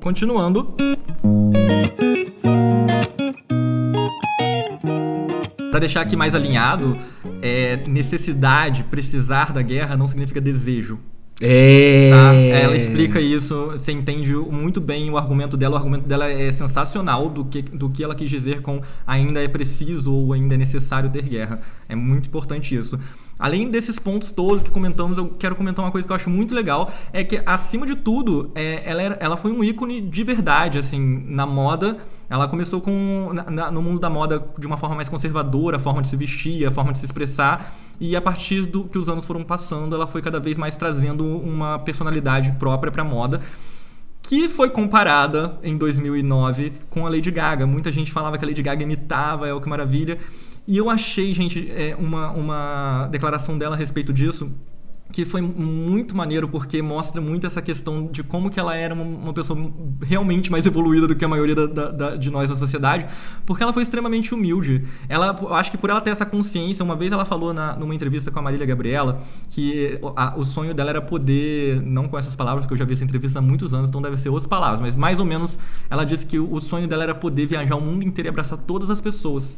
Continuando. 0.00 0.74
Para 5.70 5.80
deixar 5.80 6.00
aqui 6.00 6.16
mais 6.16 6.34
alinhado, 6.34 6.96
é, 7.42 7.76
necessidade, 7.86 8.84
precisar 8.84 9.52
da 9.52 9.60
guerra 9.60 9.96
não 9.96 10.08
significa 10.08 10.40
desejo. 10.40 10.98
É. 11.40 12.10
Tá? 12.10 12.34
Ela 12.34 12.76
explica 12.76 13.20
isso, 13.20 13.66
você 13.66 13.92
entende 13.92 14.34
muito 14.34 14.80
bem 14.80 15.10
o 15.10 15.18
argumento 15.18 15.56
dela. 15.56 15.74
O 15.74 15.76
argumento 15.76 16.06
dela 16.06 16.30
é 16.30 16.50
sensacional 16.50 17.28
do 17.28 17.44
que, 17.44 17.62
do 17.62 17.90
que 17.90 18.02
ela 18.02 18.14
quis 18.14 18.30
dizer 18.30 18.62
com 18.62 18.80
ainda 19.06 19.42
é 19.42 19.48
preciso 19.48 20.12
ou 20.12 20.32
ainda 20.32 20.54
é 20.54 20.58
necessário 20.58 21.10
ter 21.10 21.22
guerra. 21.22 21.60
É 21.88 21.94
muito 21.94 22.26
importante 22.28 22.74
isso. 22.74 22.98
Além 23.38 23.70
desses 23.70 23.98
pontos 23.98 24.32
todos 24.32 24.62
que 24.62 24.70
comentamos, 24.70 25.18
eu 25.18 25.28
quero 25.28 25.54
comentar 25.54 25.84
uma 25.84 25.90
coisa 25.90 26.06
que 26.06 26.12
eu 26.12 26.16
acho 26.16 26.30
muito 26.30 26.54
legal, 26.54 26.90
é 27.12 27.22
que 27.22 27.42
acima 27.44 27.86
de 27.86 27.94
tudo, 27.94 28.50
é, 28.54 28.82
ela, 28.88 29.02
era, 29.02 29.18
ela 29.20 29.36
foi 29.36 29.52
um 29.52 29.62
ícone 29.62 30.00
de 30.00 30.24
verdade, 30.24 30.78
assim, 30.78 31.24
na 31.26 31.46
moda. 31.46 31.98
Ela 32.28 32.48
começou 32.48 32.80
com 32.80 33.32
na, 33.32 33.70
no 33.70 33.82
mundo 33.82 34.00
da 34.00 34.10
moda 34.10 34.44
de 34.58 34.66
uma 34.66 34.76
forma 34.76 34.96
mais 34.96 35.08
conservadora, 35.08 35.76
a 35.76 35.80
forma 35.80 36.02
de 36.02 36.08
se 36.08 36.16
vestir, 36.16 36.66
a 36.66 36.70
forma 36.70 36.92
de 36.92 36.98
se 36.98 37.04
expressar, 37.04 37.74
e 38.00 38.16
a 38.16 38.20
partir 38.20 38.66
do 38.66 38.84
que 38.84 38.98
os 38.98 39.08
anos 39.08 39.24
foram 39.24 39.44
passando, 39.44 39.94
ela 39.94 40.06
foi 40.06 40.22
cada 40.22 40.40
vez 40.40 40.56
mais 40.56 40.76
trazendo 40.76 41.24
uma 41.24 41.78
personalidade 41.78 42.52
própria 42.52 42.90
para 42.90 43.02
a 43.02 43.04
moda 43.04 43.40
que 44.28 44.48
foi 44.48 44.68
comparada 44.70 45.56
em 45.62 45.76
2009 45.76 46.72
com 46.90 47.06
a 47.06 47.08
Lady 47.08 47.30
Gaga. 47.30 47.64
Muita 47.64 47.92
gente 47.92 48.10
falava 48.10 48.36
que 48.36 48.44
a 48.44 48.48
Lady 48.48 48.60
Gaga 48.60 48.82
imitava, 48.82 49.46
é 49.46 49.54
o 49.54 49.60
que 49.60 49.68
maravilha. 49.68 50.18
E 50.66 50.76
eu 50.76 50.90
achei, 50.90 51.32
gente, 51.32 51.70
é, 51.70 51.94
uma, 51.96 52.30
uma 52.30 53.08
declaração 53.08 53.56
dela 53.56 53.76
a 53.76 53.78
respeito 53.78 54.12
disso 54.12 54.50
que 55.12 55.24
foi 55.24 55.40
muito 55.40 56.16
maneiro 56.16 56.48
porque 56.48 56.82
mostra 56.82 57.20
muito 57.20 57.46
essa 57.46 57.62
questão 57.62 58.06
de 58.06 58.22
como 58.22 58.50
que 58.50 58.58
ela 58.58 58.74
era 58.74 58.92
uma, 58.92 59.32
pessoa 59.32 59.72
realmente 60.02 60.50
mais 60.50 60.66
evoluída 60.66 61.06
do 61.06 61.14
que 61.14 61.24
a 61.24 61.28
maioria 61.28 61.54
da, 61.54 61.66
da, 61.66 61.90
da, 61.90 62.16
de 62.16 62.30
nós 62.30 62.48
da 62.48 62.56
sociedade, 62.56 63.06
porque 63.44 63.62
ela 63.62 63.72
foi 63.72 63.82
extremamente 63.82 64.34
humilde. 64.34 64.84
Ela, 65.08 65.34
acho 65.52 65.70
que 65.70 65.78
por 65.78 65.90
ela 65.90 66.00
ter 66.00 66.10
essa 66.10 66.26
consciência, 66.26 66.84
uma 66.84 66.96
vez 66.96 67.12
ela 67.12 67.24
falou 67.24 67.54
na, 67.54 67.76
numa 67.76 67.94
entrevista 67.94 68.30
com 68.30 68.38
a 68.38 68.42
Marília 68.42 68.66
Gabriela 68.66 69.20
que 69.48 69.98
a, 70.16 70.36
o 70.36 70.44
sonho 70.44 70.74
dela 70.74 70.90
era 70.90 71.00
poder, 71.00 71.80
não 71.82 72.08
com 72.08 72.18
essas 72.18 72.34
palavras, 72.34 72.64
porque 72.64 72.74
eu 72.74 72.78
já 72.78 72.84
vi 72.84 72.94
essa 72.94 73.04
entrevista 73.04 73.38
há 73.38 73.42
muitos 73.42 73.72
anos, 73.72 73.88
então 73.88 74.02
deve 74.02 74.18
ser 74.18 74.28
outras 74.28 74.46
palavras, 74.46 74.80
mas 74.80 74.94
mais 74.94 75.20
ou 75.20 75.24
menos 75.24 75.58
ela 75.88 76.04
disse 76.04 76.26
que 76.26 76.38
o 76.38 76.60
sonho 76.60 76.88
dela 76.88 77.04
era 77.04 77.14
poder 77.14 77.46
viajar 77.46 77.76
o 77.76 77.80
mundo 77.80 78.04
inteiro 78.04 78.28
e 78.28 78.30
abraçar 78.30 78.58
todas 78.58 78.90
as 78.90 79.00
pessoas 79.00 79.56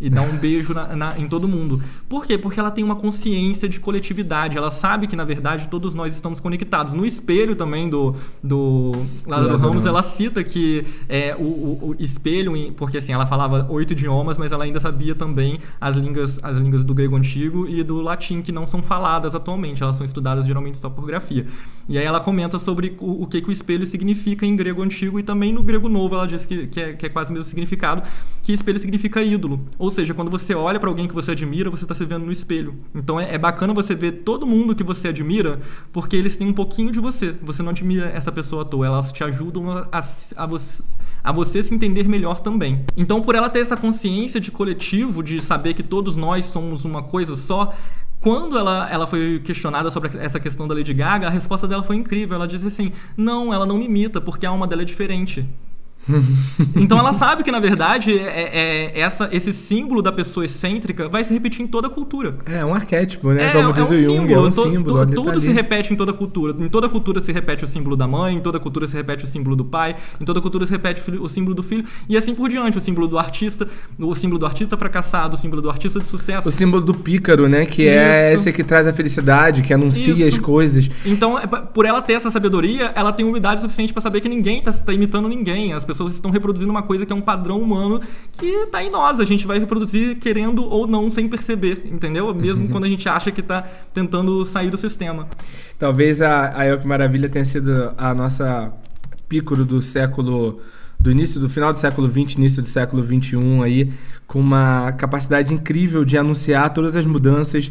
e 0.00 0.08
dar 0.08 0.22
um 0.22 0.36
beijo 0.36 0.72
na, 0.72 0.94
na, 0.94 1.18
em 1.18 1.28
todo 1.28 1.48
mundo. 1.48 1.82
Por 2.08 2.24
quê? 2.24 2.38
Porque 2.38 2.58
ela 2.60 2.70
tem 2.70 2.84
uma 2.84 2.96
consciência 2.96 3.68
de 3.68 3.80
coletividade. 3.80 4.56
Ela 4.56 4.70
sabe 4.70 5.06
que, 5.06 5.16
na 5.16 5.24
verdade, 5.24 5.68
todos 5.68 5.94
nós 5.94 6.14
estamos 6.14 6.40
conectados. 6.40 6.92
No 6.92 7.04
espelho 7.04 7.56
também 7.56 7.88
do, 7.88 8.14
do 8.42 8.92
Lázaro 9.26 9.56
Ramos, 9.56 9.86
ela 9.86 10.02
cita 10.02 10.44
que 10.44 10.84
é, 11.08 11.34
o, 11.36 11.42
o, 11.42 11.90
o, 11.90 11.96
espelho, 11.98 12.52
porque 12.74 12.98
assim, 12.98 13.12
ela 13.12 13.26
falava 13.26 13.66
oito 13.70 13.92
idiomas, 13.92 14.38
mas 14.38 14.52
ela 14.52 14.64
ainda 14.64 14.78
sabia 14.78 15.14
também 15.14 15.58
as 15.80 15.96
línguas, 15.96 16.38
as 16.42 16.58
línguas 16.58 16.84
do 16.84 16.94
grego 16.94 17.16
antigo 17.16 17.68
e 17.68 17.82
do 17.82 18.00
latim, 18.00 18.40
que 18.40 18.52
não 18.52 18.66
são 18.66 18.82
faladas 18.82 19.34
atualmente. 19.34 19.82
Elas 19.82 19.96
são 19.96 20.06
estudadas 20.06 20.46
geralmente 20.46 20.78
só 20.78 20.88
por 20.88 21.04
grafia. 21.06 21.46
E 21.88 21.98
aí 21.98 22.04
ela 22.04 22.20
comenta 22.20 22.58
sobre 22.58 22.96
o, 23.00 23.22
o 23.22 23.26
que, 23.26 23.40
que 23.40 23.48
o 23.48 23.52
espelho 23.52 23.86
significa 23.86 24.46
em 24.46 24.54
grego 24.54 24.82
antigo 24.82 25.18
e 25.18 25.22
também 25.22 25.52
no 25.52 25.62
grego 25.62 25.88
novo. 25.88 26.14
Ela 26.14 26.26
diz 26.26 26.44
que, 26.44 26.66
que, 26.68 26.80
é, 26.80 26.92
que 26.92 27.06
é 27.06 27.08
quase 27.08 27.30
o 27.30 27.34
mesmo 27.34 27.48
significado, 27.48 28.02
que 28.48 28.54
espelho 28.54 28.78
significa 28.78 29.22
ídolo. 29.22 29.60
Ou 29.78 29.90
seja, 29.90 30.14
quando 30.14 30.30
você 30.30 30.54
olha 30.54 30.80
para 30.80 30.88
alguém 30.88 31.06
que 31.06 31.12
você 31.12 31.32
admira, 31.32 31.68
você 31.68 31.84
está 31.84 31.94
se 31.94 32.06
vendo 32.06 32.24
no 32.24 32.32
espelho. 32.32 32.76
Então 32.94 33.20
é, 33.20 33.34
é, 33.34 33.36
bacana 33.36 33.74
você 33.74 33.94
ver 33.94 34.22
todo 34.22 34.46
mundo 34.46 34.74
que 34.74 34.82
você 34.82 35.08
admira, 35.08 35.60
porque 35.92 36.16
eles 36.16 36.34
têm 36.34 36.48
um 36.48 36.54
pouquinho 36.54 36.90
de 36.90 36.98
você. 36.98 37.36
Você 37.42 37.62
não 37.62 37.68
admira 37.68 38.06
essa 38.06 38.32
pessoa 38.32 38.62
à 38.62 38.64
toa, 38.64 38.86
elas 38.86 39.12
te 39.12 39.22
ajudam 39.22 39.70
a, 39.70 39.86
a, 39.92 40.02
a 40.36 40.46
você 40.46 40.82
a 41.22 41.30
você 41.30 41.62
se 41.62 41.74
entender 41.74 42.08
melhor 42.08 42.40
também. 42.40 42.86
Então, 42.96 43.20
por 43.20 43.34
ela 43.34 43.50
ter 43.50 43.58
essa 43.58 43.76
consciência 43.76 44.40
de 44.40 44.50
coletivo, 44.50 45.22
de 45.22 45.42
saber 45.42 45.74
que 45.74 45.82
todos 45.82 46.16
nós 46.16 46.46
somos 46.46 46.86
uma 46.86 47.02
coisa 47.02 47.36
só, 47.36 47.74
Quando 48.20 48.56
ela, 48.56 48.88
ela 48.90 49.06
foi 49.06 49.40
questionada 49.44 49.90
sobre 49.90 50.10
essa 50.18 50.40
questão 50.40 50.66
da 50.66 50.74
Lady 50.74 50.94
Gaga, 50.94 51.26
a 51.26 51.30
resposta 51.30 51.68
dela 51.68 51.82
foi 51.82 51.96
incrível. 51.96 52.36
Ela 52.36 52.48
disse 52.48 52.66
assim: 52.66 52.92
Não, 53.14 53.52
ela 53.52 53.66
não 53.66 53.76
me 53.76 53.84
imita, 53.84 54.20
porque 54.20 54.46
a 54.46 54.48
alma 54.48 54.66
dela 54.66 54.82
é 54.82 54.84
diferente. 54.86 55.46
então 56.76 56.98
ela 56.98 57.12
sabe 57.12 57.42
que, 57.42 57.50
na 57.50 57.60
verdade, 57.60 58.18
é, 58.18 58.92
é, 58.94 59.00
essa, 59.00 59.28
esse 59.32 59.52
símbolo 59.52 60.02
da 60.02 60.12
pessoa 60.12 60.44
excêntrica 60.46 61.08
vai 61.08 61.24
se 61.24 61.32
repetir 61.32 61.62
em 61.62 61.66
toda 61.66 61.86
a 61.88 61.90
cultura. 61.90 62.36
É 62.46 62.64
um 62.64 62.74
arquétipo, 62.74 63.32
né? 63.32 63.44
É, 63.44 63.52
Como 63.52 63.70
é 63.70 63.72
diz 63.72 63.88
um 63.90 63.92
o 63.92 63.94
Jung, 64.00 64.18
símbolo. 64.18 64.32
é 64.32 64.48
um 64.48 64.50
To- 64.50 64.62
símbolo. 64.64 64.84
to- 64.84 65.02
ele 65.02 65.14
tudo 65.14 65.32
tá 65.32 65.40
se 65.40 65.52
repete 65.52 65.92
em 65.92 65.96
toda 65.96 66.12
cultura. 66.12 66.54
Em 66.58 66.68
toda 66.68 66.88
cultura 66.88 67.20
se 67.20 67.32
repete 67.32 67.64
o 67.64 67.66
símbolo 67.66 67.96
da 67.96 68.06
mãe, 68.06 68.36
em 68.36 68.40
toda 68.40 68.58
cultura 68.58 68.86
se 68.86 68.94
repete 68.94 69.24
o 69.24 69.26
símbolo 69.26 69.56
do 69.56 69.64
pai, 69.64 69.94
em 70.20 70.24
toda 70.24 70.40
cultura 70.40 70.66
se 70.66 70.72
repete 70.72 71.02
o 71.20 71.28
símbolo 71.28 71.54
do 71.54 71.62
filho, 71.62 71.84
e 72.08 72.16
assim 72.16 72.34
por 72.34 72.48
diante. 72.48 72.78
O 72.78 72.80
símbolo 72.80 73.06
do 73.08 73.18
artista, 73.18 73.66
o 73.98 74.14
símbolo 74.14 74.38
do 74.38 74.46
artista 74.46 74.76
fracassado, 74.76 75.34
o 75.34 75.38
símbolo 75.38 75.60
do 75.62 75.70
artista 75.70 75.98
de 76.00 76.06
sucesso. 76.06 76.48
O 76.48 76.52
símbolo 76.52 76.82
do 76.82 76.94
pícaro, 76.94 77.48
né? 77.48 77.66
Que 77.66 77.88
é 77.88 78.32
Isso. 78.34 78.42
esse 78.48 78.52
que 78.52 78.62
traz 78.64 78.86
a 78.86 78.92
felicidade, 78.92 79.62
que 79.62 79.72
anuncia 79.74 80.12
Isso. 80.14 80.36
as 80.36 80.38
coisas. 80.38 80.90
Então, 81.04 81.38
é 81.38 81.46
por 81.46 81.84
ela 81.84 82.00
ter 82.00 82.12
essa 82.14 82.30
sabedoria, 82.30 82.92
ela 82.94 83.12
tem 83.12 83.26
humildade 83.26 83.60
suficiente 83.60 83.92
pra 83.92 84.00
saber 84.00 84.20
que 84.20 84.28
ninguém 84.28 84.62
tá, 84.62 84.72
tá 84.72 84.92
imitando 84.92 85.28
ninguém. 85.28 85.72
As 85.72 85.84
pessoas 85.84 85.97
estão 86.14 86.30
reproduzindo 86.30 86.70
uma 86.70 86.82
coisa 86.82 87.04
que 87.04 87.12
é 87.12 87.16
um 87.16 87.20
padrão 87.20 87.60
humano 87.60 88.00
que 88.32 88.66
tá 88.66 88.82
em 88.82 88.90
nós. 88.90 89.20
A 89.20 89.24
gente 89.24 89.46
vai 89.46 89.58
reproduzir 89.58 90.16
querendo 90.18 90.64
ou 90.64 90.86
não 90.86 91.10
sem 91.10 91.28
perceber, 91.28 91.86
entendeu? 91.90 92.34
Mesmo 92.34 92.66
Uhum. 92.66 92.70
quando 92.70 92.84
a 92.84 92.88
gente 92.88 93.08
acha 93.08 93.30
que 93.30 93.42
tá 93.42 93.62
tentando 93.92 94.44
sair 94.44 94.70
do 94.70 94.76
sistema. 94.76 95.26
Talvez 95.78 96.22
a, 96.22 96.56
a 96.58 96.64
El 96.66 96.78
Que 96.78 96.86
Maravilha 96.86 97.28
tenha 97.28 97.44
sido 97.44 97.92
a 97.98 98.14
nossa 98.14 98.72
pícoro 99.28 99.64
do 99.64 99.80
século. 99.80 100.60
Do 101.00 101.12
início, 101.12 101.38
do 101.40 101.48
final 101.48 101.72
do 101.72 101.78
século 101.78 102.08
XX, 102.10 102.34
início 102.38 102.60
do 102.60 102.66
século 102.66 103.06
XXI 103.06 103.38
aí, 103.62 103.92
com 104.26 104.40
uma 104.40 104.90
capacidade 104.92 105.54
incrível 105.54 106.04
de 106.04 106.18
anunciar 106.18 106.72
todas 106.74 106.96
as 106.96 107.06
mudanças, 107.06 107.70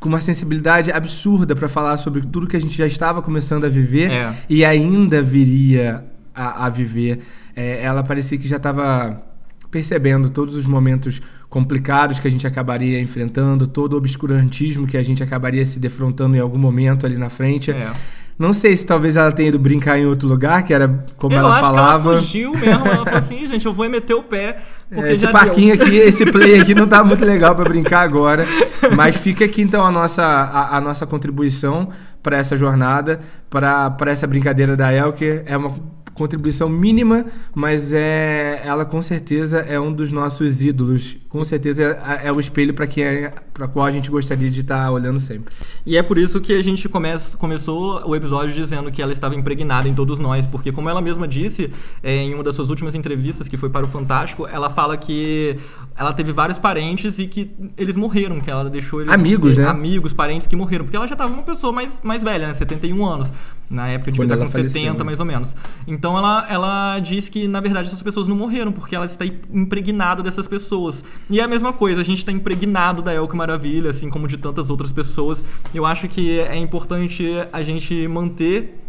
com 0.00 0.08
uma 0.08 0.18
sensibilidade 0.20 0.90
absurda 0.90 1.54
para 1.54 1.68
falar 1.68 1.96
sobre 1.98 2.22
tudo 2.22 2.48
que 2.48 2.56
a 2.56 2.60
gente 2.60 2.76
já 2.76 2.84
estava 2.84 3.22
começando 3.22 3.64
a 3.64 3.68
viver 3.68 4.10
É. 4.10 4.34
e 4.50 4.64
ainda 4.64 5.22
viria 5.22 6.04
a, 6.34 6.66
a 6.66 6.68
viver. 6.68 7.20
É, 7.54 7.82
ela 7.82 8.02
parecia 8.02 8.36
que 8.38 8.48
já 8.48 8.56
estava 8.56 9.22
percebendo 9.70 10.28
todos 10.28 10.54
os 10.54 10.66
momentos 10.66 11.20
complicados 11.48 12.18
que 12.18 12.26
a 12.26 12.30
gente 12.30 12.46
acabaria 12.46 13.00
enfrentando, 13.00 13.66
todo 13.66 13.94
o 13.94 13.96
obscurantismo 13.96 14.86
que 14.86 14.96
a 14.96 15.02
gente 15.02 15.22
acabaria 15.22 15.64
se 15.64 15.78
defrontando 15.78 16.36
em 16.36 16.40
algum 16.40 16.58
momento 16.58 17.06
ali 17.06 17.16
na 17.16 17.30
frente. 17.30 17.70
É. 17.70 17.92
Não 18.36 18.52
sei 18.52 18.76
se 18.76 18.84
talvez 18.84 19.16
ela 19.16 19.30
tenha 19.30 19.48
ido 19.48 19.58
brincar 19.60 19.96
em 19.96 20.06
outro 20.06 20.28
lugar, 20.28 20.64
que 20.64 20.74
era 20.74 21.04
como 21.16 21.34
eu 21.34 21.38
ela 21.38 21.60
falava. 21.60 22.10
ela 22.10 22.20
fugiu 22.20 22.52
mesmo. 22.52 22.84
Ela 22.86 23.04
falou 23.04 23.18
assim, 23.18 23.46
gente, 23.46 23.64
eu 23.64 23.72
vou 23.72 23.88
meter 23.88 24.14
o 24.14 24.24
pé. 24.24 24.56
Porque 24.92 25.08
É, 25.10 25.12
esse 25.12 25.28
parquinho 25.28 25.76
deu. 25.76 25.86
aqui, 25.86 25.96
esse 25.96 26.26
play 26.26 26.58
aqui 26.58 26.74
não 26.74 26.88
tá 26.88 27.04
muito 27.04 27.24
legal 27.24 27.54
pra 27.54 27.64
brincar 27.64 28.00
agora. 28.00 28.44
Mas 28.96 29.16
fica 29.16 29.44
aqui 29.44 29.62
então 29.62 29.84
a 29.86 29.90
nossa, 29.92 30.24
a, 30.24 30.76
a 30.76 30.80
nossa 30.80 31.06
contribuição 31.06 31.90
para 32.22 32.36
essa 32.36 32.56
jornada, 32.56 33.20
para 33.48 34.10
essa 34.10 34.26
brincadeira 34.26 34.76
da 34.76 34.92
Elke. 34.92 35.42
É 35.46 35.56
uma 35.56 35.76
contribuição 36.14 36.68
mínima, 36.68 37.26
mas 37.54 37.92
é 37.92 38.62
ela 38.64 38.84
com 38.84 39.02
certeza 39.02 39.58
é 39.58 39.78
um 39.78 39.92
dos 39.92 40.10
nossos 40.10 40.62
ídolos. 40.62 41.16
Com 41.28 41.44
certeza 41.44 41.82
é, 41.82 42.28
é 42.28 42.32
o 42.32 42.40
espelho 42.40 42.72
para 42.72 42.86
quem 42.86 43.04
para 43.52 43.68
qual 43.68 43.86
a 43.86 43.92
gente 43.92 44.10
gostaria 44.10 44.50
de 44.50 44.60
estar 44.60 44.90
olhando 44.90 45.20
sempre. 45.20 45.54
E 45.86 45.96
é 45.96 46.02
por 46.02 46.18
isso 46.18 46.40
que 46.40 46.52
a 46.52 46.62
gente 46.62 46.88
começa, 46.88 47.36
começou 47.36 48.02
o 48.04 48.16
episódio 48.16 48.54
dizendo 48.54 48.90
que 48.90 49.00
ela 49.00 49.12
estava 49.12 49.34
impregnada 49.34 49.88
em 49.88 49.94
todos 49.94 50.18
nós, 50.18 50.46
porque 50.46 50.72
como 50.72 50.88
ela 50.88 51.00
mesma 51.00 51.28
disse 51.28 51.70
é, 52.02 52.16
em 52.16 52.34
uma 52.34 52.42
das 52.42 52.54
suas 52.54 52.70
últimas 52.70 52.94
entrevistas, 52.94 53.46
que 53.46 53.56
foi 53.56 53.70
para 53.70 53.84
o 53.84 53.88
Fantástico, 53.88 54.46
ela 54.46 54.68
fala 54.70 54.96
que 54.96 55.56
ela 55.96 56.12
teve 56.12 56.32
vários 56.32 56.58
parentes 56.58 57.18
e 57.18 57.26
que 57.26 57.50
eles 57.76 57.96
morreram, 57.96 58.40
que 58.40 58.50
ela 58.50 58.68
deixou 58.68 59.00
eles... 59.00 59.12
Amigos, 59.12 59.56
né? 59.56 59.66
Amigos, 59.66 60.12
parentes 60.12 60.46
que 60.46 60.56
morreram, 60.56 60.84
porque 60.84 60.96
ela 60.96 61.06
já 61.06 61.14
estava 61.14 61.32
uma 61.32 61.42
pessoa 61.42 61.72
mais, 61.72 62.00
mais 62.02 62.22
velha, 62.22 62.48
né? 62.48 62.54
71 62.54 63.04
anos. 63.04 63.32
Na 63.68 63.88
época 63.88 64.12
devia 64.12 64.26
Quando 64.26 64.32
estar 64.32 64.44
com 64.44 64.52
faleceu, 64.52 64.80
70, 64.80 64.98
né? 64.98 65.04
mais 65.04 65.20
ou 65.20 65.26
menos. 65.26 65.56
Então 65.86 66.16
ela, 66.16 66.46
ela 66.48 67.00
diz 67.00 67.28
que, 67.28 67.48
na 67.48 67.60
verdade, 67.60 67.88
essas 67.88 68.02
pessoas 68.02 68.28
não 68.28 68.36
morreram, 68.36 68.72
porque 68.72 68.94
ela 68.94 69.06
está 69.06 69.24
impregnada 69.24 70.22
dessas 70.22 70.46
pessoas. 70.46 71.04
E 71.30 71.40
é 71.40 71.42
a 71.42 71.48
mesma 71.48 71.72
coisa, 71.72 72.00
a 72.00 72.04
gente 72.04 72.18
está 72.18 72.32
impregnado 72.32 73.02
da 73.02 73.14
Elke 73.14 73.36
Maravilha, 73.36 73.90
assim 73.90 74.10
como 74.10 74.28
de 74.28 74.36
tantas 74.36 74.70
outras 74.70 74.92
pessoas. 74.92 75.44
Eu 75.74 75.86
acho 75.86 76.08
que 76.08 76.40
é 76.40 76.56
importante 76.56 77.26
a 77.52 77.62
gente 77.62 78.06
manter 78.06 78.80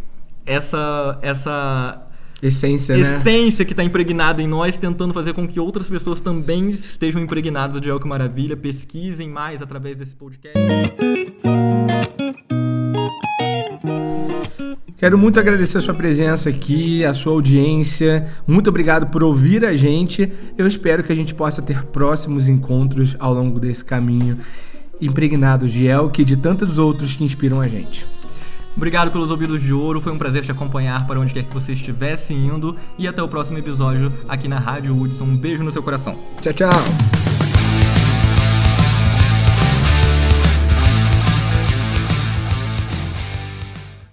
essa, 0.45 1.17
essa 1.21 2.05
Essência, 2.43 2.95
né? 2.95 3.01
essência 3.01 3.63
que 3.63 3.73
está 3.73 3.83
impregnada 3.83 4.41
em 4.41 4.47
nós, 4.47 4.77
tentando 4.77 5.13
fazer 5.13 5.33
com 5.33 5.47
que 5.47 5.59
outras 5.59 5.89
pessoas 5.89 6.19
também 6.19 6.69
estejam 6.69 7.21
impregnadas 7.21 7.79
de 7.79 7.89
Elke 7.89 8.07
Maravilha, 8.07 8.57
pesquisem 8.57 9.29
mais 9.29 9.61
através 9.61 9.97
desse 9.97 10.15
podcast. 10.15 10.59
Quero 15.05 15.19
muito 15.19 15.39
agradecer 15.39 15.77
a 15.77 15.81
sua 15.81 15.93
presença 15.93 16.49
aqui, 16.49 17.05
a 17.05 17.13
sua 17.13 17.31
audiência. 17.31 18.27
Muito 18.47 18.71
obrigado 18.71 19.05
por 19.11 19.21
ouvir 19.21 19.63
a 19.63 19.75
gente. 19.75 20.33
Eu 20.57 20.65
espero 20.65 21.03
que 21.03 21.11
a 21.11 21.15
gente 21.15 21.31
possa 21.31 21.61
ter 21.61 21.83
próximos 21.83 22.47
encontros 22.47 23.15
ao 23.19 23.31
longo 23.31 23.59
desse 23.59 23.85
caminho, 23.85 24.39
impregnados 24.99 25.71
de 25.71 25.85
Elke 25.85 26.23
e 26.23 26.25
de 26.25 26.35
tantos 26.35 26.79
outros 26.79 27.15
que 27.15 27.23
inspiram 27.23 27.61
a 27.61 27.67
gente. 27.67 28.07
Obrigado 28.75 29.11
pelos 29.11 29.29
ouvidos 29.29 29.61
de 29.61 29.71
ouro, 29.71 30.01
foi 30.01 30.11
um 30.11 30.17
prazer 30.17 30.43
te 30.43 30.49
acompanhar 30.49 31.05
para 31.05 31.19
onde 31.19 31.35
quer 31.35 31.43
que 31.43 31.53
você 31.53 31.73
estivesse 31.73 32.33
indo 32.33 32.75
e 32.97 33.07
até 33.07 33.21
o 33.21 33.27
próximo 33.27 33.59
episódio 33.59 34.11
aqui 34.27 34.47
na 34.47 34.57
Rádio 34.57 34.99
Hudson. 34.99 35.25
Um 35.25 35.37
beijo 35.37 35.63
no 35.63 35.71
seu 35.71 35.83
coração. 35.83 36.17
Tchau, 36.41 36.51
tchau. 36.51 37.34